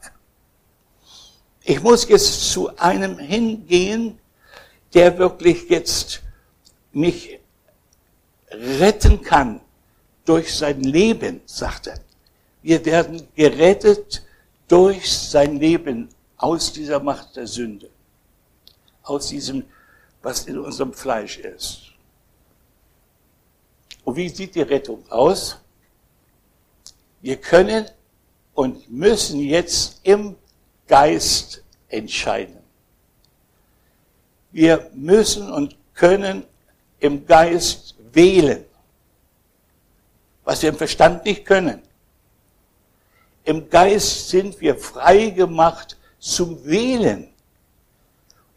Ich 1.65 1.83
muss 1.83 2.09
jetzt 2.09 2.53
zu 2.53 2.77
einem 2.77 3.19
hingehen, 3.19 4.19
der 4.95 5.19
wirklich 5.19 5.69
jetzt 5.69 6.23
mich 6.93 7.41
retten 8.51 9.21
kann 9.21 9.61
durch 10.25 10.55
sein 10.55 10.83
Leben, 10.83 11.41
sagt 11.45 11.89
er. 11.89 11.99
Wir 12.63 12.85
werden 12.85 13.27
gerettet 13.35 14.23
durch 14.69 15.11
sein 15.11 15.59
Leben 15.59 16.09
aus 16.37 16.73
dieser 16.73 17.01
Macht 17.01 17.37
der 17.37 17.47
Sünde, 17.47 17.91
aus 19.03 19.29
diesem, 19.29 19.65
was 20.27 20.45
in 20.47 20.59
unserem 20.59 20.93
Fleisch 20.93 21.39
ist. 21.39 21.83
Und 24.03 24.17
wie 24.17 24.29
sieht 24.29 24.57
die 24.57 24.63
Rettung 24.63 25.09
aus? 25.09 25.57
Wir 27.21 27.37
können 27.37 27.87
und 28.53 28.91
müssen 28.91 29.39
jetzt 29.39 30.01
im 30.03 30.35
Geist 30.89 31.63
entscheiden. 31.87 32.59
Wir 34.51 34.91
müssen 34.95 35.49
und 35.49 35.77
können 35.95 36.43
im 36.99 37.25
Geist 37.25 37.95
wählen, 38.13 38.65
was 40.43 40.61
wir 40.61 40.71
im 40.71 40.77
Verstand 40.77 41.25
nicht 41.25 41.45
können. 41.45 41.83
Im 43.45 43.71
Geist 43.71 44.31
sind 44.31 44.61
wir 44.61 44.75
frei 44.75 45.31
gemacht 45.31 45.97
zum 46.19 46.65
Wählen. 46.65 47.33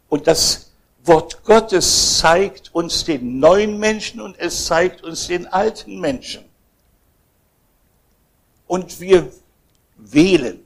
Und 0.08 0.26
das 0.26 0.69
Wort 1.10 1.44
Gottes 1.44 2.20
zeigt 2.20 2.74
uns 2.74 3.04
den 3.04 3.40
neuen 3.40 3.78
Menschen 3.80 4.22
und 4.22 4.40
es 4.40 4.66
zeigt 4.66 5.04
uns 5.04 5.28
den 5.28 5.46
alten 5.48 6.00
Menschen. 6.00 6.46
Und 8.66 9.02
wir 9.02 9.30
wählen. 9.98 10.64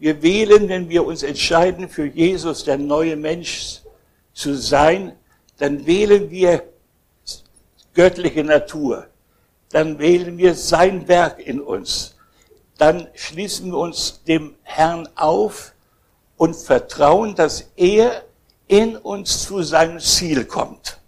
Wir 0.00 0.20
wählen, 0.22 0.68
wenn 0.68 0.88
wir 0.88 1.04
uns 1.04 1.22
entscheiden, 1.22 1.88
für 1.88 2.06
Jesus, 2.06 2.64
der 2.64 2.78
neue 2.78 3.14
Mensch 3.14 3.82
zu 4.32 4.56
sein, 4.56 5.12
dann 5.58 5.86
wählen 5.86 6.28
wir 6.32 6.64
göttliche 7.94 8.42
Natur. 8.42 9.06
Dann 9.68 10.00
wählen 10.00 10.36
wir 10.36 10.54
sein 10.54 11.06
Werk 11.06 11.38
in 11.38 11.60
uns 11.60 12.16
dann 12.80 13.08
schließen 13.14 13.72
wir 13.72 13.78
uns 13.78 14.22
dem 14.24 14.54
Herrn 14.62 15.06
auf 15.14 15.74
und 16.38 16.56
vertrauen, 16.56 17.34
dass 17.34 17.70
er 17.76 18.24
in 18.70 18.96
uns 18.96 19.42
zu 19.42 19.64
seinem 19.64 19.98
Ziel 19.98 20.44
kommt. 20.44 21.00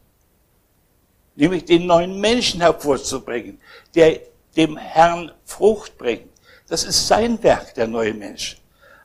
Nämlich 1.36 1.64
den 1.64 1.86
neuen 1.86 2.20
Menschen 2.20 2.60
hervorzubringen, 2.60 3.60
der 3.94 4.18
dem 4.56 4.76
Herrn 4.76 5.30
Frucht 5.44 5.96
bringt. 5.96 6.28
Das 6.66 6.82
ist 6.82 7.06
sein 7.06 7.40
Werk, 7.44 7.72
der 7.74 7.86
neue 7.86 8.14
Mensch. 8.14 8.60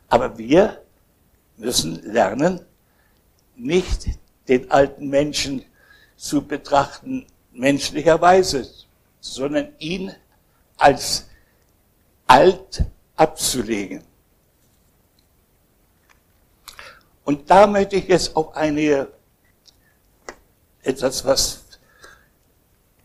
Aber 0.09 0.39
wir 0.39 0.81
müssen 1.57 2.01
lernen, 2.01 2.59
nicht 3.55 4.07
den 4.47 4.71
alten 4.71 5.07
Menschen 5.07 5.63
zu 6.15 6.41
betrachten 6.41 7.27
menschlicherweise, 7.51 8.67
sondern 9.19 9.67
ihn 9.77 10.11
als 10.77 11.27
alt 12.25 12.83
abzulegen. 13.15 14.06
Und 17.27 17.49
da 17.49 17.67
möchte 17.67 17.97
ich 17.97 18.07
jetzt 18.07 18.37
auf 18.37 18.55
eine, 18.55 19.09
etwas, 20.81 21.25
was, 21.25 21.65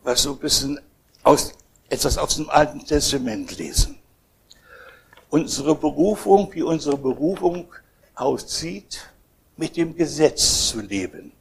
was 0.01 0.21
so 0.21 0.31
ein 0.31 0.39
bisschen 0.39 0.79
aus, 1.23 1.51
etwas 1.89 2.17
aus 2.17 2.37
dem 2.37 2.49
Alten 2.49 2.85
Testament 2.85 3.57
lesen. 3.57 3.99
Unsere 5.29 5.75
Berufung, 5.75 6.49
wie 6.53 6.61
unsere 6.61 6.97
Berufung 6.97 7.67
aussieht, 8.15 9.01
mit 9.57 9.75
dem 9.75 9.93
Gesetz 9.93 10.69
zu 10.69 10.79
leben. 10.79 11.33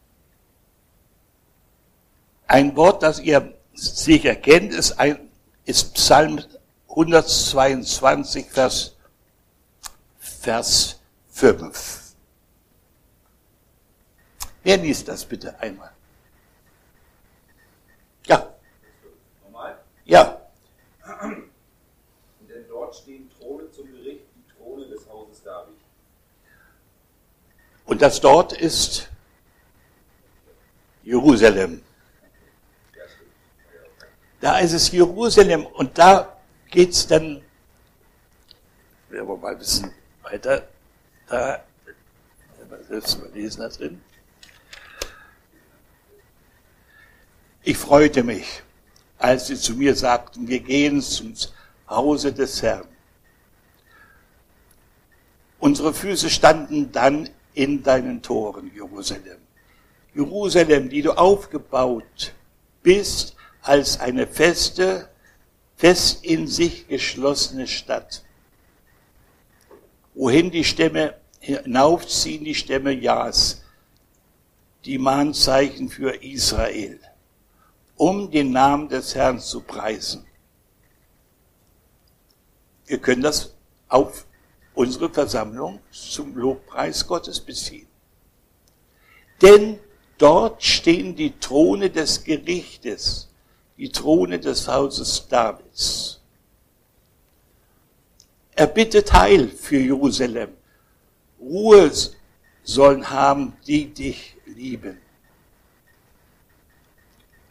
Ein 2.48 2.74
Wort, 2.74 3.04
das 3.04 3.20
ihr 3.20 3.54
sicher 3.74 4.34
kennt, 4.34 4.74
ist, 4.74 4.98
ein, 4.98 5.30
ist 5.66 5.94
Psalm 5.94 6.42
122, 6.88 8.46
Vers, 8.50 8.96
Vers 10.18 10.98
5. 11.30 12.02
Wer 14.62 14.76
liest 14.76 15.08
das 15.08 15.24
bitte 15.24 15.58
einmal? 15.60 15.92
Ja. 18.26 18.54
Nochmal? 19.44 19.78
Ja. 20.04 20.40
Denn 22.48 22.68
dort 22.68 22.94
stehen 22.94 23.28
Throne 23.38 23.70
zum 23.72 23.90
Gericht, 23.90 24.24
die 24.36 24.52
Throne 24.54 24.86
des 24.86 25.08
Hauses 25.08 25.42
David. 25.42 25.74
Und 27.86 28.00
das 28.00 28.20
dort 28.20 28.52
ist 28.52 29.08
Jerusalem. 31.02 31.82
Da 34.40 34.58
ist 34.58 34.72
es 34.72 34.90
Jerusalem 34.90 35.66
und 35.66 35.98
da 35.98 36.36
geht's 36.70 37.06
dann, 37.06 37.42
werden 39.08 39.28
wir 39.28 39.36
mal 39.36 39.52
ein 39.52 39.58
bisschen 39.58 39.92
weiter, 40.22 40.68
da, 41.28 41.62
selbst 42.88 43.20
mal 43.20 43.30
lesen 43.30 43.60
da 43.60 43.68
drin. 43.68 44.02
Ich 47.64 47.76
freute 47.76 48.24
mich, 48.24 48.62
als 49.18 49.46
sie 49.46 49.56
zu 49.56 49.74
mir 49.74 49.94
sagten, 49.94 50.48
wir 50.48 50.58
gehen 50.58 51.00
zum 51.00 51.34
Hause 51.88 52.32
des 52.32 52.60
Herrn. 52.60 52.88
Unsere 55.60 55.94
Füße 55.94 56.28
standen 56.28 56.90
dann 56.90 57.28
in 57.54 57.84
deinen 57.84 58.20
Toren, 58.20 58.72
Jerusalem. 58.74 59.38
Jerusalem, 60.12 60.88
die 60.90 61.02
du 61.02 61.12
aufgebaut 61.12 62.34
bist 62.82 63.36
als 63.62 64.00
eine 64.00 64.26
feste, 64.26 65.08
fest 65.76 66.24
in 66.24 66.48
sich 66.48 66.88
geschlossene 66.88 67.68
Stadt, 67.68 68.24
wohin 70.14 70.50
die 70.50 70.64
Stämme 70.64 71.14
hinaufziehen, 71.38 72.42
die 72.44 72.56
Stämme 72.56 72.90
Jas, 72.90 73.62
die 74.84 74.98
Mahnzeichen 74.98 75.88
für 75.88 76.24
Israel, 76.24 76.98
um 77.96 78.30
den 78.30 78.52
Namen 78.52 78.88
des 78.88 79.14
Herrn 79.14 79.40
zu 79.40 79.60
preisen. 79.60 80.24
Wir 82.86 82.98
können 82.98 83.22
das 83.22 83.54
auf 83.88 84.26
unsere 84.74 85.10
Versammlung 85.10 85.80
zum 85.90 86.36
Lobpreis 86.36 87.06
Gottes 87.06 87.40
beziehen. 87.40 87.86
Denn 89.40 89.78
dort 90.18 90.62
stehen 90.62 91.14
die 91.14 91.38
Throne 91.38 91.90
des 91.90 92.24
Gerichtes 92.24 93.28
die 93.82 93.90
Throne 93.90 94.38
des 94.38 94.68
Hauses 94.68 95.26
Davids. 95.28 96.20
Er 98.54 98.68
bittet 98.68 99.12
Heil 99.12 99.48
für 99.48 99.78
Jerusalem. 99.78 100.50
Ruhe 101.40 101.90
sollen 102.62 103.10
haben, 103.10 103.56
die 103.66 103.92
dich 103.92 104.36
lieben. 104.46 105.01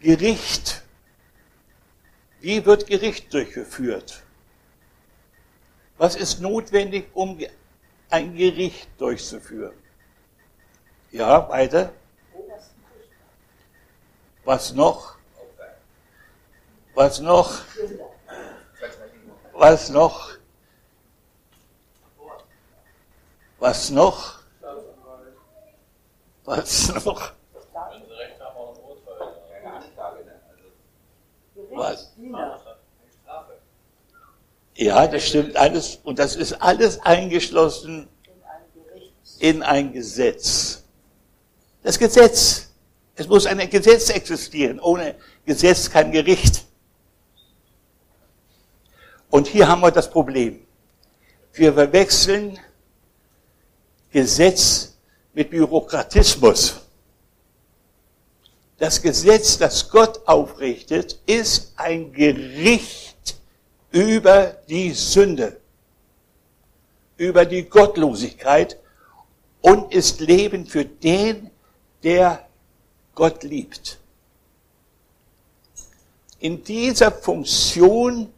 Gericht. 0.01 0.81
Wie 2.39 2.65
wird 2.65 2.87
Gericht 2.87 3.31
durchgeführt? 3.33 4.23
Was 5.97 6.15
ist 6.15 6.41
notwendig, 6.41 7.09
um 7.13 7.39
ein 8.09 8.35
Gericht 8.35 8.89
durchzuführen? 8.97 9.75
Ja, 11.11 11.47
weiter. 11.49 11.93
Was 14.43 14.73
noch? 14.73 15.17
Was 16.95 17.19
noch? 17.19 17.61
Was 19.53 19.89
noch? 19.89 20.31
Was 23.59 23.89
noch? 23.91 24.39
Was 26.43 27.05
noch? 27.05 27.33
Was? 31.81 32.11
Ja, 34.75 35.07
das 35.07 35.27
stimmt 35.27 35.55
alles. 35.55 35.99
Und 36.03 36.19
das 36.19 36.35
ist 36.35 36.53
alles 36.61 36.99
eingeschlossen 37.01 38.07
in 39.39 39.63
ein 39.63 39.91
Gesetz. 39.91 40.83
Das 41.81 41.97
Gesetz. 41.97 42.69
Es 43.15 43.27
muss 43.27 43.47
ein 43.47 43.67
Gesetz 43.67 44.09
existieren. 44.09 44.79
Ohne 44.79 45.15
Gesetz 45.43 45.89
kein 45.89 46.11
Gericht. 46.11 46.65
Und 49.31 49.47
hier 49.47 49.67
haben 49.67 49.81
wir 49.81 49.91
das 49.91 50.09
Problem. 50.09 50.65
Wir 51.53 51.73
verwechseln 51.73 52.59
Gesetz 54.11 54.95
mit 55.33 55.49
Bürokratismus. 55.49 56.80
Das 58.81 58.99
Gesetz, 58.99 59.59
das 59.59 59.91
Gott 59.91 60.27
aufrichtet, 60.27 61.19
ist 61.27 61.71
ein 61.75 62.11
Gericht 62.13 63.39
über 63.91 64.57
die 64.67 64.89
Sünde, 64.93 65.61
über 67.15 67.45
die 67.45 67.61
Gottlosigkeit 67.61 68.79
und 69.61 69.93
ist 69.93 70.19
Leben 70.19 70.65
für 70.65 70.83
den, 70.83 71.51
der 72.01 72.47
Gott 73.13 73.43
liebt. 73.43 73.99
In 76.39 76.63
dieser 76.63 77.11
Funktion 77.11 78.33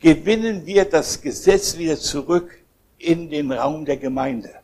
gewinnen 0.00 0.66
wir 0.66 0.84
das 0.84 1.18
Gesetz 1.22 1.78
wieder 1.78 1.98
zurück 1.98 2.58
in 2.98 3.30
den 3.30 3.52
Raum 3.52 3.86
der 3.86 3.96
Gemeinde. 3.96 4.54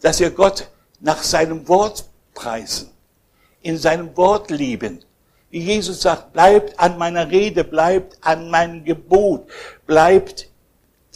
Dass 0.00 0.18
wir 0.18 0.32
Gott 0.32 0.68
nach 0.98 1.22
seinem 1.22 1.68
Wort 1.68 2.04
preisen, 2.36 2.90
in 3.62 3.76
seinem 3.76 4.16
Wort 4.16 4.50
lieben. 4.52 5.04
Wie 5.50 5.58
Jesus 5.60 6.02
sagt, 6.02 6.32
bleibt 6.32 6.78
an 6.78 6.96
meiner 6.98 7.28
Rede, 7.28 7.64
bleibt 7.64 8.16
an 8.20 8.48
meinem 8.50 8.84
Gebot, 8.84 9.48
bleibt, 9.86 10.48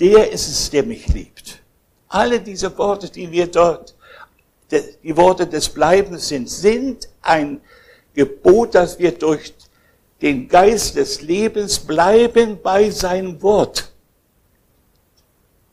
der 0.00 0.32
ist 0.32 0.48
es, 0.48 0.70
der 0.70 0.82
mich 0.82 1.06
liebt. 1.08 1.60
Alle 2.08 2.40
diese 2.40 2.76
Worte, 2.76 3.08
die 3.08 3.30
wir 3.30 3.46
dort, 3.46 3.94
die 4.70 5.16
Worte 5.16 5.46
des 5.46 5.68
Bleibens 5.68 6.28
sind, 6.28 6.48
sind 6.48 7.08
ein 7.22 7.60
Gebot, 8.14 8.74
dass 8.74 8.98
wir 8.98 9.12
durch 9.12 9.52
den 10.22 10.48
Geist 10.48 10.96
des 10.96 11.22
Lebens 11.22 11.78
bleiben 11.78 12.58
bei 12.62 12.90
seinem 12.90 13.40
Wort. 13.42 13.92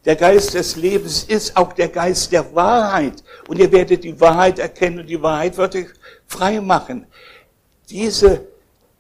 Der 0.08 0.16
Geist 0.16 0.54
des 0.54 0.78
Lebens 0.78 1.26
ist 1.26 1.58
auch 1.58 1.74
der 1.74 1.90
Geist 1.90 2.32
der 2.32 2.56
Wahrheit. 2.56 3.22
Und 3.50 3.60
ihr 3.60 3.70
werdet 3.74 4.06
die 4.06 4.18
Wahrheit 4.22 4.58
erkennen 4.58 5.00
und 5.00 5.08
die 5.08 5.22
Wahrheit 5.22 5.58
wird 5.58 5.76
euch 5.76 5.88
frei 6.26 6.62
machen. 6.62 7.06
Diese, 7.90 8.48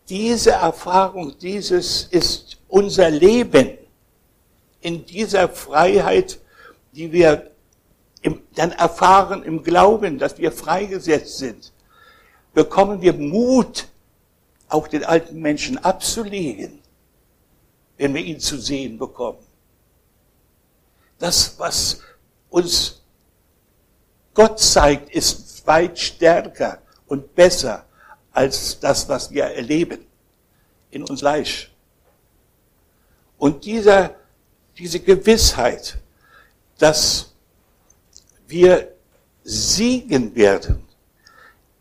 diese 0.10 0.52
Erfahrung, 0.52 1.38
dieses 1.39 2.04
ist 2.12 2.58
unser 2.67 3.10
Leben. 3.10 3.78
In 4.82 5.06
dieser 5.06 5.48
Freiheit, 5.48 6.41
die 6.91 7.10
wir 7.13 7.52
im, 8.22 8.41
dann 8.56 8.74
erfahren 8.74 9.43
im 9.43 9.63
Glauben, 9.63 10.20
dass 10.20 10.38
wir 10.38 10.52
freigesetzt 10.52 11.38
sind, 11.38 11.72
bekommen 12.54 13.02
wir 13.02 13.13
Mut, 13.13 13.88
auch 14.67 14.89
den 14.89 15.06
alten 15.06 15.39
Menschen 15.39 15.78
abzulegen, 15.78 16.80
wenn 17.96 18.13
wir 18.13 18.26
ihn 18.26 18.41
zu 18.41 18.58
sehen 18.58 18.98
bekommen. 18.98 19.48
Das, 21.20 21.58
was 21.58 22.02
uns 22.50 23.02
Gott 24.34 24.60
zeigt, 24.60 25.10
ist 25.10 25.66
weit 25.66 25.98
stärker 25.98 26.82
und 27.08 27.34
besser 27.34 27.86
als 28.32 28.80
das, 28.80 29.10
was 29.10 29.32
wir 29.32 29.46
erleben 29.46 30.06
in 30.92 31.04
uns 31.04 31.20
Fleisch. 31.22 31.72
Und 33.38 33.66
dieser, 33.66 34.16
diese 34.78 35.00
Gewissheit, 35.00 35.98
dass 36.78 37.34
wir 38.48 38.94
siegen 39.44 40.36
werden, 40.36 40.88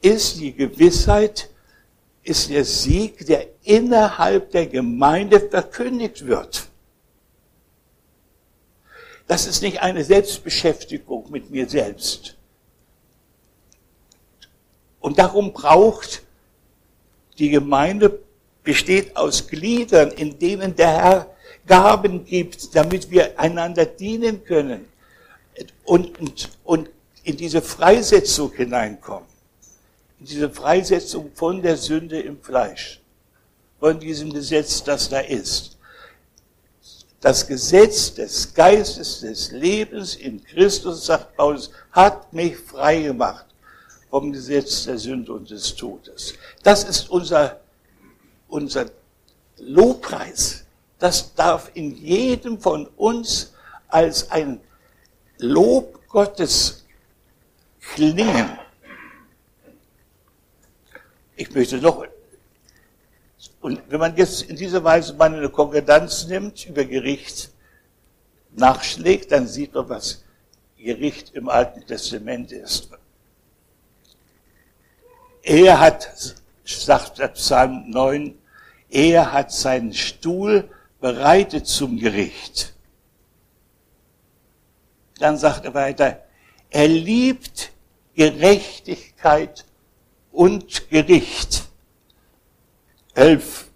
ist 0.00 0.38
die 0.38 0.54
Gewissheit, 0.54 1.50
ist 2.22 2.50
der 2.50 2.64
Sieg, 2.64 3.26
der 3.26 3.48
innerhalb 3.62 4.50
der 4.50 4.66
Gemeinde 4.66 5.40
verkündigt 5.40 6.26
wird. 6.26 6.68
Das 9.26 9.46
ist 9.46 9.62
nicht 9.62 9.80
eine 9.80 10.04
Selbstbeschäftigung 10.04 11.30
mit 11.30 11.50
mir 11.50 11.68
selbst. 11.68 12.36
Und 15.00 15.18
darum 15.18 15.52
braucht 15.52 16.22
die 17.38 17.50
Gemeinde, 17.50 18.20
besteht 18.62 19.16
aus 19.16 19.48
Gliedern, 19.48 20.10
in 20.12 20.38
denen 20.38 20.74
der 20.74 20.88
Herr 20.88 21.36
Gaben 21.66 22.24
gibt, 22.24 22.74
damit 22.74 23.10
wir 23.10 23.38
einander 23.38 23.84
dienen 23.84 24.44
können 24.44 24.86
und, 25.84 26.18
und, 26.20 26.50
und 26.64 26.90
in 27.24 27.36
diese 27.36 27.60
Freisetzung 27.60 28.52
hineinkommen. 28.52 29.28
In 30.20 30.26
diese 30.26 30.50
Freisetzung 30.50 31.32
von 31.34 31.60
der 31.60 31.76
Sünde 31.76 32.20
im 32.20 32.40
Fleisch. 32.40 33.00
Von 33.80 33.98
diesem 33.98 34.32
Gesetz, 34.32 34.82
das 34.82 35.08
da 35.08 35.18
ist 35.20 35.75
das 37.26 37.44
Gesetz 37.44 38.14
des 38.14 38.54
Geistes 38.54 39.18
des 39.18 39.50
Lebens 39.50 40.14
in 40.14 40.44
Christus, 40.44 41.06
sagt 41.06 41.36
Paulus, 41.36 41.72
hat 41.90 42.32
mich 42.32 42.56
frei 42.56 43.02
gemacht 43.02 43.46
vom 44.08 44.32
Gesetz 44.32 44.84
der 44.84 44.96
Sünde 44.96 45.32
und 45.32 45.50
des 45.50 45.74
Todes. 45.74 46.34
Das 46.62 46.84
ist 46.84 47.10
unser, 47.10 47.58
unser 48.46 48.86
Lobpreis. 49.58 50.66
Das 51.00 51.34
darf 51.34 51.68
in 51.74 51.96
jedem 51.96 52.60
von 52.60 52.86
uns 52.96 53.52
als 53.88 54.30
ein 54.30 54.60
Lob 55.38 56.06
Gottes 56.06 56.84
klingen. 57.80 58.56
Ich 61.34 61.52
möchte 61.52 61.78
noch 61.78 62.06
und 63.66 63.82
wenn 63.88 63.98
man 63.98 64.16
jetzt 64.16 64.42
in 64.42 64.54
dieser 64.54 64.84
Weise 64.84 65.12
mal 65.14 65.34
eine 65.34 65.48
Konkordanz 65.48 66.28
nimmt 66.28 66.66
über 66.66 66.84
Gericht 66.84 67.50
nachschlägt, 68.52 69.32
dann 69.32 69.48
sieht 69.48 69.74
man, 69.74 69.88
was 69.88 70.22
Gericht 70.78 71.34
im 71.34 71.48
Alten 71.48 71.84
Testament 71.84 72.52
ist. 72.52 72.90
Er 75.42 75.80
hat, 75.80 76.36
sagt 76.64 77.18
der 77.18 77.26
Psalm 77.26 77.90
9, 77.90 78.38
er 78.88 79.32
hat 79.32 79.50
seinen 79.50 79.92
Stuhl 79.92 80.70
bereitet 81.00 81.66
zum 81.66 81.98
Gericht. 81.98 82.72
Dann 85.18 85.36
sagt 85.36 85.64
er 85.64 85.74
weiter, 85.74 86.22
er 86.70 86.86
liebt 86.86 87.72
Gerechtigkeit 88.14 89.64
und 90.30 90.88
Gericht. 90.88 91.65
11, 93.16 93.70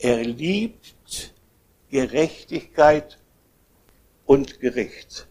Er 0.00 0.24
liebt 0.24 1.32
Gerechtigkeit 1.90 3.18
und 4.24 4.58
Gericht. 4.58 5.28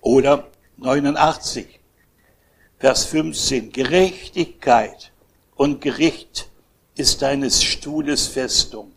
Oder 0.00 0.52
89, 0.76 1.80
Vers 2.78 3.06
15. 3.06 3.72
Gerechtigkeit 3.72 5.10
und 5.56 5.80
Gericht 5.80 6.48
ist 6.94 7.22
deines 7.22 7.64
Stuhles 7.64 8.28
Festung 8.28 8.95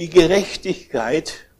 die 0.00 0.10
Gerechtigkeit 0.10 1.50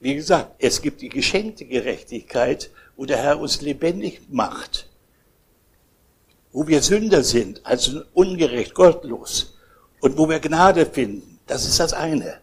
wie 0.00 0.14
gesagt, 0.14 0.54
es 0.58 0.80
gibt 0.80 1.02
die 1.02 1.10
geschenkte 1.10 1.66
Gerechtigkeit, 1.66 2.70
wo 2.96 3.04
der 3.04 3.18
Herr 3.18 3.38
uns 3.38 3.60
lebendig 3.60 4.22
macht, 4.30 4.88
wo 6.52 6.66
wir 6.66 6.82
Sünder 6.82 7.22
sind, 7.22 7.64
also 7.64 8.02
ungerecht, 8.14 8.74
gottlos, 8.74 9.58
und 10.00 10.16
wo 10.16 10.28
wir 10.28 10.40
Gnade 10.40 10.86
finden. 10.86 11.38
Das 11.46 11.66
ist 11.66 11.78
das 11.78 11.92
eine. 11.92 12.40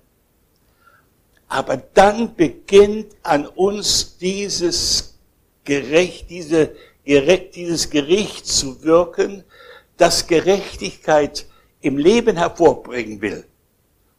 Aber 1.47 1.77
dann 1.77 2.35
beginnt 2.35 3.15
an 3.23 3.47
uns 3.47 4.17
dieses 4.17 5.17
Gerecht, 5.63 6.29
diese, 6.29 6.75
dieses 7.05 7.89
Gericht 7.89 8.45
zu 8.45 8.83
wirken, 8.83 9.43
das 9.97 10.27
Gerechtigkeit 10.27 11.47
im 11.81 11.97
Leben 11.97 12.37
hervorbringen 12.37 13.21
will, 13.21 13.45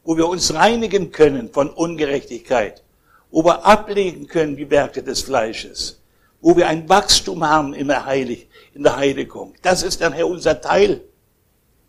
wo 0.08 0.16
wir 0.16 0.26
uns 0.26 0.54
reinigen 0.54 1.12
können 1.12 1.52
von 1.52 1.68
Ungerechtigkeit, 1.68 2.82
wo 3.30 3.44
wir 3.44 3.66
ablegen 3.66 4.26
können 4.26 4.56
die 4.56 4.70
Werke 4.70 5.02
des 5.02 5.20
Fleisches, 5.20 6.00
wo 6.40 6.56
wir 6.56 6.66
ein 6.66 6.88
Wachstum 6.88 7.46
haben 7.46 7.74
in 7.74 7.88
der, 7.88 8.06
Heilig, 8.06 8.48
in 8.72 8.84
der 8.84 8.96
Heiligung. 8.96 9.52
Das 9.60 9.82
ist 9.82 10.00
dann, 10.00 10.14
Herr, 10.14 10.26
unser 10.26 10.62
Teil. 10.62 11.02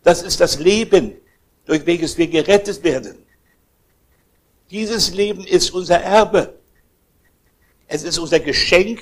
Das 0.04 0.22
ist 0.22 0.42
das 0.42 0.60
Leben, 0.60 1.14
durch 1.64 1.86
welches 1.86 2.18
wir 2.18 2.28
gerettet 2.28 2.84
werden. 2.84 3.20
Dieses 4.70 5.14
Leben 5.14 5.48
ist 5.48 5.70
unser 5.70 6.02
Erbe. 6.02 6.60
Es 7.88 8.04
ist 8.04 8.18
unser 8.18 8.42
Geschenk 8.42 9.02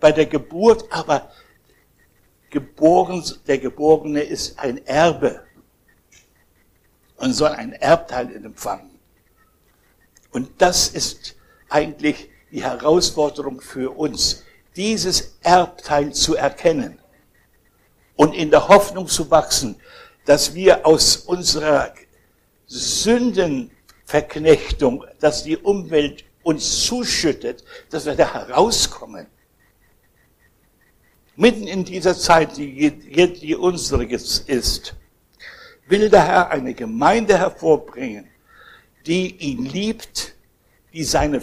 bei 0.00 0.10
der 0.10 0.26
Geburt, 0.26 0.84
aber 0.90 1.30
geboren, 2.50 3.22
der 3.46 3.58
Geborene 3.58 4.22
ist 4.22 4.58
ein 4.58 4.84
Erbe 4.84 5.44
und 7.18 7.34
soll 7.34 7.50
einen 7.50 7.72
Erbteil 7.72 8.34
empfangen. 8.34 8.98
Und 10.30 10.50
das 10.58 10.88
ist 10.88 11.34
eigentlich 11.68 12.30
die 12.50 12.62
Herausforderung 12.62 13.60
für 13.60 13.94
uns, 13.96 14.42
dieses 14.76 15.36
Erbteil 15.42 16.14
zu 16.14 16.36
erkennen 16.36 16.98
und 18.16 18.34
in 18.34 18.50
der 18.50 18.68
Hoffnung 18.68 19.08
zu 19.08 19.30
wachsen, 19.30 19.76
dass 20.24 20.54
wir 20.54 20.86
aus 20.86 21.16
unserer 21.16 21.92
Sündenverknechtung, 22.66 25.04
dass 25.20 25.42
die 25.42 25.56
Umwelt 25.56 26.24
uns 26.42 26.84
zuschüttet, 26.84 27.64
dass 27.90 28.06
wir 28.06 28.14
da 28.14 28.32
herauskommen. 28.32 29.26
Mitten 31.36 31.66
in 31.66 31.84
dieser 31.84 32.16
Zeit, 32.16 32.56
die, 32.56 32.90
die 32.90 33.56
unsere 33.56 34.04
ist, 34.04 34.94
will 35.88 36.10
der 36.10 36.26
Herr 36.26 36.50
eine 36.50 36.74
Gemeinde 36.74 37.38
hervorbringen, 37.38 38.26
die 39.06 39.36
ihn 39.36 39.64
liebt, 39.64 40.34
die, 40.92 41.04
seine, 41.04 41.40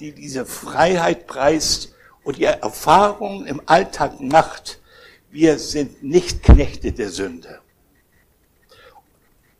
die 0.00 0.12
diese 0.12 0.46
Freiheit 0.46 1.26
preist 1.26 1.94
und 2.22 2.38
die 2.38 2.44
Erfahrungen 2.44 3.46
im 3.46 3.60
Alltag 3.66 4.20
macht. 4.20 4.80
Wir 5.30 5.58
sind 5.58 6.02
nicht 6.02 6.42
Knechte 6.42 6.92
der 6.92 7.10
Sünde. 7.10 7.60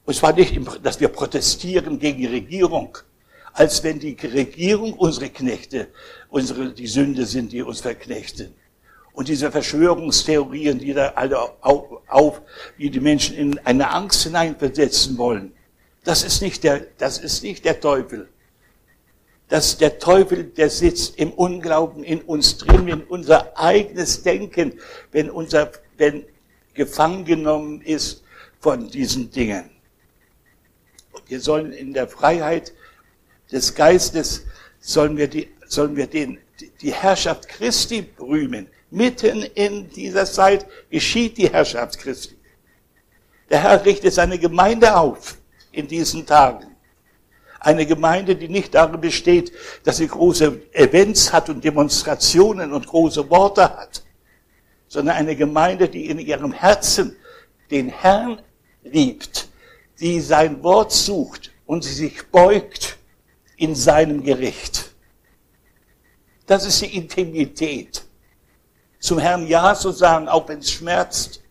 Und 0.05 0.15
zwar 0.15 0.33
nicht, 0.33 0.59
dass 0.83 1.01
wir 1.01 1.09
protestieren 1.09 1.99
gegen 1.99 2.19
die 2.19 2.27
Regierung, 2.27 2.99
als 3.53 3.83
wenn 3.83 3.99
die 3.99 4.17
Regierung 4.23 4.93
unsere 4.95 5.31
Knechte, 5.31 5.89
unsere, 6.29 6.73
die 6.73 6.87
Sünde 6.87 7.25
sind, 7.25 7.53
die 7.53 7.63
uns 7.63 7.81
verknechten. 7.81 8.55
Und 9.15 9.29
diese 9.29 9.51
Verschwörungstheorien, 9.51 10.79
die 10.79 10.93
da 10.93 11.13
alle 11.15 11.41
auf, 11.63 12.03
auf, 12.09 12.43
die 12.79 12.91
die 12.91 13.01
Menschen 13.01 13.37
in 13.37 13.59
eine 13.61 13.91
Angst 13.91 14.25
hineinversetzen 14.25 15.17
wollen, 15.17 15.53
das 16.03 16.23
ist 16.23 16.43
nicht 16.43 16.65
der, 16.65 16.87
das 16.99 17.19
ist 17.19 17.43
nicht 17.43 17.65
der 17.65 17.81
Teufel. 17.81 18.29
Das 19.49 19.79
der 19.79 19.99
Teufel, 19.99 20.45
der 20.45 20.69
sitzt 20.69 21.19
im 21.19 21.31
Unglauben 21.31 22.03
in 22.03 22.23
uns 22.23 22.59
drin, 22.59 22.87
wenn 22.87 23.03
unser 23.05 23.57
eigenes 23.59 24.23
Denken, 24.23 24.79
wenn 25.13 25.31
unser, 25.31 25.71
wenn 25.97 26.25
gefangen 26.75 27.25
genommen 27.25 27.81
ist 27.83 28.25
von 28.59 28.91
diesen 28.91 29.31
Dingen. 29.31 29.71
Wir 31.27 31.41
sollen 31.41 31.73
in 31.73 31.93
der 31.95 32.09
Freiheit 32.09 32.73
des 33.53 33.75
Geistes, 33.75 34.45
sollen 34.81 35.17
wir, 35.17 35.29
die, 35.29 35.49
sollen 35.67 35.97
wir 35.97 36.07
den, 36.07 36.39
die 36.81 36.93
Herrschaft 36.93 37.49
Christi 37.49 38.09
rühmen. 38.19 38.67
Mitten 38.95 39.43
in 39.43 39.91
dieser 39.91 40.25
Zeit 40.25 40.67
geschieht 40.89 41.37
die 41.37 41.51
Herrschaft 41.51 41.99
Christi. 41.99 42.39
Der 43.51 43.61
Herr 43.61 43.85
richtet 43.85 44.15
seine 44.15 44.39
Gemeinde 44.39 44.97
auf 44.97 45.37
in 45.73 45.89
diesen 45.89 46.25
Tagen. 46.25 46.77
Eine 47.59 47.87
Gemeinde, 47.87 48.37
die 48.37 48.49
nicht 48.49 48.73
darin 48.73 49.01
besteht, 49.01 49.51
dass 49.83 49.97
sie 49.97 50.07
große 50.07 50.61
Events 50.73 51.33
hat 51.33 51.49
und 51.49 51.65
Demonstrationen 51.65 52.73
und 52.73 52.87
große 52.87 53.29
Worte 53.31 53.65
hat, 53.65 54.05
sondern 54.87 55.17
eine 55.17 55.35
Gemeinde, 55.35 55.89
die 55.89 56.07
in 56.07 56.21
ihrem 56.21 56.53
Herzen 56.53 57.17
den 57.73 57.89
Herrn 57.89 58.43
liebt, 58.85 59.49
die 59.99 60.21
sein 60.21 60.63
Wort 60.63 60.93
sucht 60.93 61.51
und 61.67 61.83
sie 61.83 61.95
sich 61.95 62.29
beugt 62.29 62.97
in 63.57 63.75
seinem 63.75 64.23
Gericht. 64.23 64.95
Das 66.47 66.65
ist 66.65 66.81
die 66.81 66.97
Intimität. 66.97 68.05
Zum 69.05 69.19
Herrn 69.19 69.47
Ja 69.47 69.75
zu 69.75 69.93
sagen, 69.93 70.29
auch 70.29 70.49
wenn 70.49 70.61
es 70.61 70.71
schmerzt. 70.71 71.43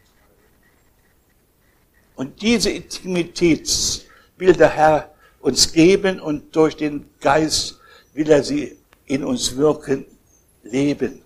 Und 2.16 2.42
diese 2.42 2.72
Intimität 2.72 3.70
will 4.38 4.54
der 4.54 4.70
Herr 4.70 5.14
uns 5.40 5.72
geben 5.72 6.20
und 6.20 6.56
durch 6.56 6.76
den 6.76 7.08
Geist 7.20 7.80
will 8.14 8.28
er 8.32 8.44
sie 8.44 8.80
in 9.06 9.24
uns 9.24 9.56
wirken, 9.56 10.04
leben. 10.64 11.22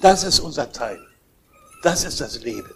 Das 0.00 0.24
ist 0.24 0.40
unser 0.40 0.72
Teil. 0.72 0.98
Das 1.84 2.02
ist 2.02 2.20
das 2.20 2.42
Leben. 2.42 2.74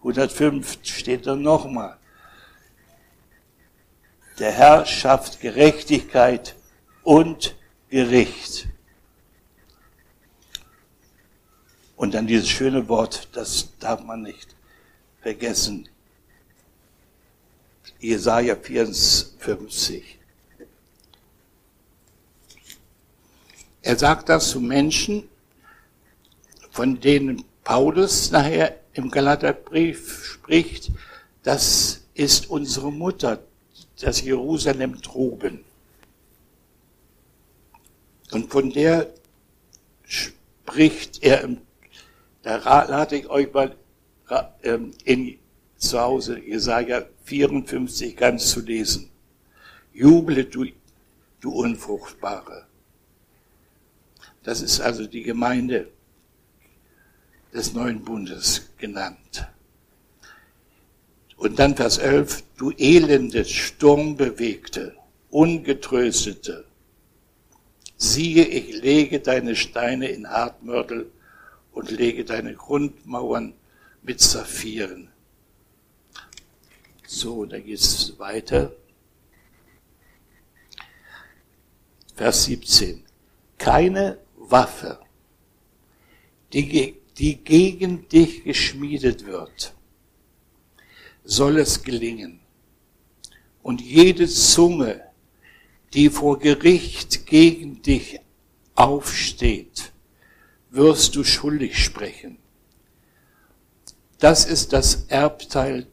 105 0.00 0.80
steht 0.82 1.26
dann 1.26 1.40
nochmal. 1.40 1.96
Der 4.38 4.52
Herr 4.52 4.84
schafft 4.84 5.40
Gerechtigkeit 5.40 6.54
und 7.04 7.56
Gericht. 7.90 8.68
Und 11.96 12.14
dann 12.14 12.26
dieses 12.26 12.48
schöne 12.48 12.88
Wort, 12.88 13.28
das 13.32 13.70
darf 13.78 14.02
man 14.02 14.22
nicht 14.22 14.54
vergessen. 15.20 15.88
Jesaja 17.98 18.56
54. 18.56 20.18
Er 23.80 23.98
sagt 23.98 24.28
das 24.28 24.50
zu 24.50 24.60
Menschen, 24.60 25.28
von 26.70 27.00
denen 27.00 27.44
Paulus 27.62 28.30
nachher 28.30 28.80
im 28.94 29.10
Galaterbrief 29.10 30.24
spricht, 30.24 30.90
das 31.42 32.02
ist 32.14 32.50
unsere 32.50 32.90
Mutter, 32.90 33.42
das 34.00 34.22
Jerusalem 34.22 35.00
droben. 35.00 35.64
Und 38.34 38.50
von 38.50 38.70
der 38.70 39.14
spricht 40.02 41.22
er, 41.22 41.48
da 42.42 42.56
lade 42.84 43.16
ich 43.16 43.28
euch 43.28 43.52
mal 43.52 43.76
ähm, 44.64 44.90
in, 45.04 45.38
zu 45.76 46.00
Hause 46.00 46.40
Jesaja 46.40 47.06
54 47.26 48.16
ganz 48.16 48.50
zu 48.50 48.60
lesen. 48.60 49.08
Juble, 49.92 50.46
du, 50.46 50.66
du 51.38 51.52
Unfruchtbare. 51.52 52.66
Das 54.42 54.62
ist 54.62 54.80
also 54.80 55.06
die 55.06 55.22
Gemeinde 55.22 55.88
des 57.52 57.72
neuen 57.72 58.02
Bundes 58.02 58.68
genannt. 58.78 59.46
Und 61.36 61.60
dann 61.60 61.76
Vers 61.76 61.98
11, 61.98 62.42
du 62.56 62.72
elende, 62.72 63.44
sturmbewegte, 63.44 64.96
ungetröstete. 65.30 66.64
Siehe, 67.96 68.44
ich 68.44 68.82
lege 68.82 69.20
deine 69.20 69.56
Steine 69.56 70.08
in 70.08 70.28
Hartmörtel 70.28 71.10
und 71.72 71.90
lege 71.90 72.24
deine 72.24 72.54
Grundmauern 72.54 73.54
mit 74.02 74.20
Saphiren. 74.20 75.08
So, 77.06 77.44
da 77.44 77.58
geht 77.58 77.78
es 77.78 78.18
weiter. 78.18 78.72
Vers 82.14 82.44
17. 82.44 83.04
Keine 83.58 84.18
Waffe, 84.36 85.00
die 86.52 86.96
die 87.18 87.36
gegen 87.36 88.08
dich 88.08 88.44
geschmiedet 88.44 89.26
wird, 89.26 89.74
soll 91.24 91.58
es 91.58 91.82
gelingen. 91.82 92.40
Und 93.62 93.80
jede 93.80 94.28
Zunge, 94.28 95.03
die 95.94 96.10
vor 96.10 96.38
Gericht 96.38 97.26
gegen 97.26 97.80
dich 97.82 98.20
aufsteht, 98.74 99.92
wirst 100.70 101.14
du 101.14 101.24
schuldig 101.24 101.82
sprechen. 101.82 102.38
Das 104.18 104.44
ist 104.44 104.72
das 104.72 105.06
Erbteil 105.06 105.86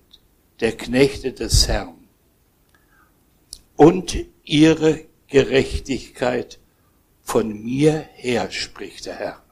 der 0.59 0.75
Knechte 0.75 1.33
des 1.33 1.67
Herrn. 1.67 1.97
und 3.75 4.15
ihre 4.43 5.05
Gerechtigkeit 5.27 6.59
von 7.23 7.63
mir 7.63 8.07
her, 8.13 8.51
spricht 8.51 9.07
der 9.07 9.15
Herr. 9.15 9.43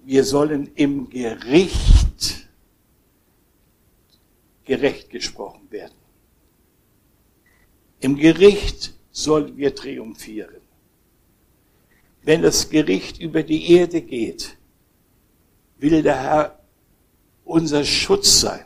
Wir 0.00 0.24
sollen 0.24 0.72
im 0.74 1.08
Gericht 1.08 2.48
gerecht 4.64 5.10
gesprochen 5.10 5.70
werden. 5.70 5.94
Im 8.06 8.14
Gericht 8.14 8.94
sollen 9.10 9.56
wir 9.56 9.74
triumphieren. 9.74 10.60
Wenn 12.22 12.40
das 12.40 12.70
Gericht 12.70 13.18
über 13.18 13.42
die 13.42 13.72
Erde 13.72 14.00
geht, 14.00 14.56
will 15.78 16.04
der 16.04 16.22
Herr 16.22 16.60
unser 17.44 17.84
Schutz 17.84 18.42
sein. 18.42 18.64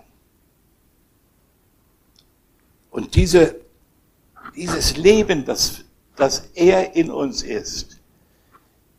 Und 2.91 3.15
diese, 3.15 3.59
dieses 4.55 4.99
Leben, 4.99 5.47
das, 5.47 5.87
das 6.17 6.51
er 6.53 6.95
in 6.95 7.11
uns 7.11 7.43
ist, 7.43 7.99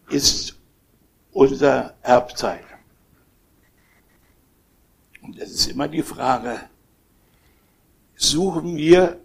ist 0.10 0.58
unser 1.34 1.96
Erbteil. 2.02 2.66
Und 5.22 5.38
es 5.38 5.52
ist 5.52 5.68
immer 5.68 5.88
die 5.88 6.02
Frage, 6.02 6.62
suchen 8.16 8.76
wir 8.76 9.22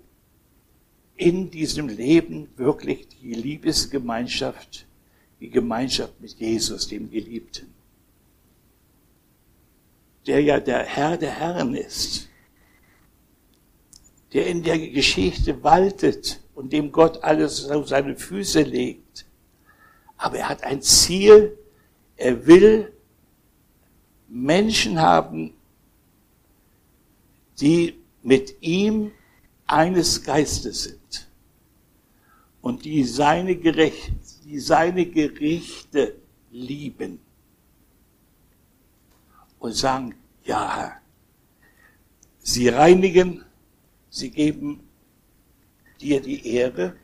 in 1.16 1.50
diesem 1.50 1.88
Leben 1.88 2.48
wirklich 2.56 3.08
die 3.08 3.34
Liebesgemeinschaft, 3.34 4.86
die 5.40 5.48
Gemeinschaft 5.48 6.20
mit 6.20 6.34
Jesus, 6.34 6.88
dem 6.88 7.10
Geliebten, 7.10 7.72
der 10.26 10.42
ja 10.42 10.60
der 10.60 10.84
Herr 10.84 11.16
der 11.16 11.30
Herren 11.30 11.74
ist, 11.74 12.28
der 14.32 14.46
in 14.46 14.62
der 14.62 14.78
Geschichte 14.78 15.62
waltet 15.62 16.40
und 16.54 16.72
dem 16.72 16.92
Gott 16.92 17.22
alles 17.22 17.70
auf 17.70 17.88
seine 17.88 18.16
Füße 18.16 18.62
legt. 18.62 19.24
Aber 20.18 20.38
er 20.38 20.48
hat 20.50 20.64
ein 20.64 20.82
Ziel, 20.82 21.56
er 22.16 22.46
will 22.46 22.92
Menschen 24.28 25.00
haben, 25.00 25.54
die 27.60 27.94
mit 28.22 28.56
ihm 28.60 29.12
eines 29.66 30.22
Geistes 30.22 30.84
sind 30.84 30.95
und 32.66 32.84
die 32.84 33.04
seine, 33.04 33.54
Gerecht, 33.54 34.12
die 34.44 34.58
seine 34.58 35.06
Gerichte 35.06 36.16
lieben 36.50 37.20
und 39.60 39.72
sagen, 39.72 40.16
ja, 40.42 40.76
Herr, 40.76 41.00
sie 42.40 42.68
reinigen, 42.68 43.44
sie 44.10 44.32
geben 44.32 44.80
dir 46.00 46.20
die 46.20 46.44
Ehre. 46.44 46.96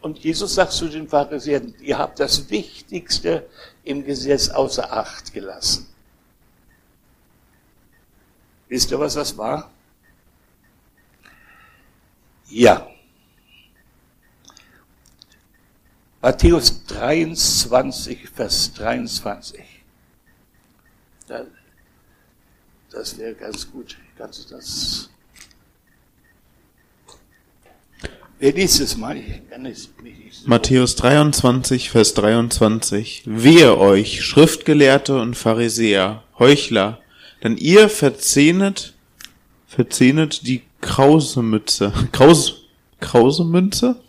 Und 0.00 0.18
Jesus 0.18 0.56
sagt 0.56 0.72
zu 0.72 0.88
den 0.88 1.06
Pharisäern, 1.08 1.76
ihr 1.80 1.98
habt 1.98 2.18
das 2.18 2.50
Wichtigste 2.50 3.48
im 3.84 4.04
Gesetz 4.04 4.48
außer 4.48 4.92
Acht 4.92 5.32
gelassen. 5.32 5.86
Wisst 8.66 8.90
ihr, 8.90 8.98
was 8.98 9.14
das 9.14 9.38
war? 9.38 9.70
Ja. 12.48 12.90
Matthäus 16.26 16.84
23, 16.86 18.28
Vers 18.34 18.72
23. 18.74 19.60
Das 22.90 23.16
wäre 23.16 23.34
ganz 23.34 23.70
gut. 23.70 23.96
Kannst 24.18 24.50
du 24.50 24.56
das? 24.56 25.08
Wer 28.40 28.52
liest 28.54 28.80
es 28.80 28.96
mal? 28.96 29.16
Ich 29.16 29.48
kann 29.48 29.66
es 29.66 29.88
nicht 30.02 30.34
so. 30.34 30.48
Matthäus 30.48 30.96
23, 30.96 31.92
Vers 31.92 32.14
23. 32.14 33.22
Wehe 33.26 33.78
euch, 33.78 34.24
Schriftgelehrte 34.24 35.20
und 35.20 35.36
Pharisäer, 35.36 36.24
Heuchler, 36.40 36.98
denn 37.44 37.56
ihr 37.56 37.88
verzehnet, 37.88 38.94
verzehnet 39.68 40.44
die 40.48 40.62
Krausemütze, 40.80 41.92
Kraus, 42.10 42.64
Krausemünze 42.98 44.00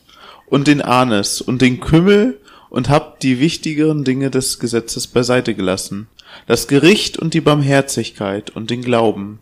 und 0.48 0.68
den 0.68 0.82
Anis 0.82 1.42
und 1.42 1.62
den 1.62 1.80
Kümmel 1.80 2.40
und 2.70 2.90
habt 2.90 3.24
die 3.24 3.40
wichtigeren 3.40 4.04
Dinge 4.04 4.32
des 4.32 4.60
Gesetzes 4.60 5.08
beiseite 5.08 5.54
gelassen. 5.54 6.08
Das 6.48 6.68
Gericht 6.68 7.18
und 7.18 7.34
die 7.34 7.42
Barmherzigkeit 7.42 8.50
und 8.50 8.70
den 8.70 8.82
Glauben. 8.82 9.40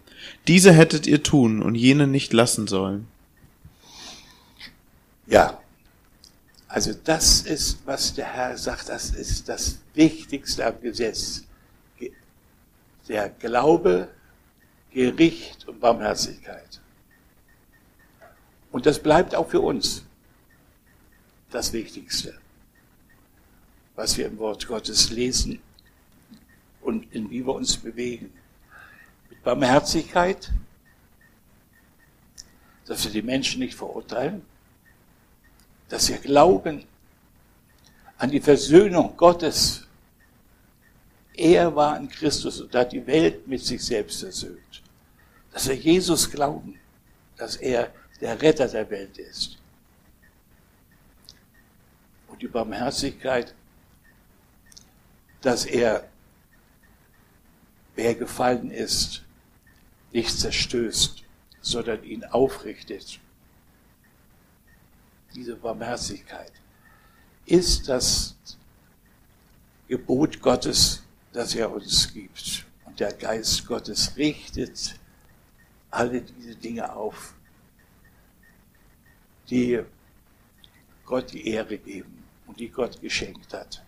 Diese 0.47 0.71
hättet 0.71 1.07
ihr 1.07 1.23
tun 1.23 1.61
und 1.61 1.75
jene 1.75 2.07
nicht 2.07 2.33
lassen 2.33 2.67
sollen. 2.67 3.07
Ja, 5.27 5.59
also 6.67 6.93
das 7.03 7.41
ist, 7.41 7.79
was 7.85 8.13
der 8.13 8.25
Herr 8.25 8.57
sagt, 8.57 8.89
das 8.89 9.11
ist 9.11 9.49
das 9.49 9.79
Wichtigste 9.93 10.65
am 10.65 10.79
Gesetz. 10.81 11.43
Der 13.07 13.29
Glaube, 13.29 14.09
Gericht 14.91 15.67
und 15.67 15.79
Barmherzigkeit. 15.79 16.81
Und 18.71 18.85
das 18.85 18.99
bleibt 18.99 19.35
auch 19.35 19.49
für 19.49 19.61
uns 19.61 20.04
das 21.55 21.71
Wichtigste, 21.71 22.37
was 23.95 24.17
wir 24.17 24.27
im 24.27 24.37
Wort 24.39 24.67
Gottes 24.67 25.09
lesen 25.09 25.61
und 26.81 27.13
in 27.13 27.29
wie 27.29 27.45
wir 27.45 27.53
uns 27.53 27.77
bewegen. 27.77 28.33
Mit 29.29 29.41
Barmherzigkeit, 29.41 30.51
dass 32.85 33.05
wir 33.05 33.11
die 33.11 33.21
Menschen 33.21 33.61
nicht 33.61 33.73
verurteilen, 33.73 34.41
dass 35.87 36.09
wir 36.09 36.17
glauben 36.17 36.83
an 38.17 38.31
die 38.31 38.41
Versöhnung 38.41 39.15
Gottes. 39.15 39.87
Er 41.35 41.73
war 41.73 41.97
in 41.97 42.09
Christus 42.09 42.59
und 42.59 42.75
hat 42.75 42.91
die 42.91 43.07
Welt 43.07 43.47
mit 43.47 43.61
sich 43.61 43.81
selbst 43.81 44.19
versöhnt. 44.19 44.83
Dass 45.53 45.69
wir 45.69 45.75
Jesus 45.75 46.29
glauben, 46.29 46.77
dass 47.37 47.55
er 47.55 47.93
der 48.19 48.41
Retter 48.41 48.67
der 48.67 48.89
Welt 48.89 49.17
ist. 49.17 49.57
Und 52.35 52.41
die 52.41 52.47
Barmherzigkeit, 52.49 53.55
dass 55.39 55.63
er, 55.63 56.05
wer 57.95 58.13
gefallen 58.13 58.71
ist, 58.71 59.23
nicht 60.11 60.37
zerstößt, 60.37 61.23
sondern 61.61 62.03
ihn 62.03 62.25
aufrichtet. 62.25 63.21
Diese 65.33 65.55
Barmherzigkeit 65.55 66.51
ist 67.45 67.87
das 67.87 68.35
Gebot 69.87 70.41
Gottes, 70.41 71.03
das 71.31 71.55
er 71.55 71.71
uns 71.71 72.11
gibt. 72.11 72.65
Und 72.83 72.99
der 72.99 73.13
Geist 73.13 73.65
Gottes 73.65 74.17
richtet 74.17 74.99
alle 75.89 76.21
diese 76.21 76.57
Dinge 76.57 76.93
auf 76.93 77.33
die 79.49 79.81
Gott 81.05 81.31
die 81.31 81.47
Ehre 81.47 81.77
geben 81.77 82.14
die 82.57 82.69
Gott 82.69 82.99
geschenkt 83.01 83.53
hat, 83.53 83.83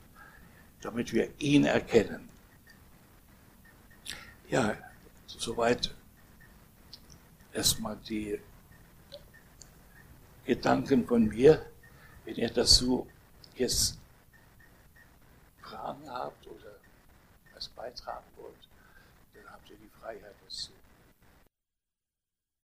damit 0.82 1.14
wir 1.14 1.30
ihn 1.40 1.66
erkennen. 1.66 2.30
Ja, 4.50 4.78
soweit 5.26 5.94
erstmal 7.54 7.98
die 7.98 8.40
Gedanken 10.46 11.06
von 11.06 11.28
mir. 11.28 11.66
Wenn 12.24 12.36
ihr 12.36 12.50
dazu 12.50 13.08
jetzt 13.56 13.98
Fragen 15.62 16.10
habt 16.10 16.48
oder 16.48 16.76
was 17.54 17.68
beitragen 17.70 18.26
wollt, 18.38 18.56
dann 19.34 19.52
habt 19.52 19.70
ihr 19.70 19.78
die 19.78 19.90
Freiheit, 20.00 20.36
das 20.46 20.56
zu 20.56 20.72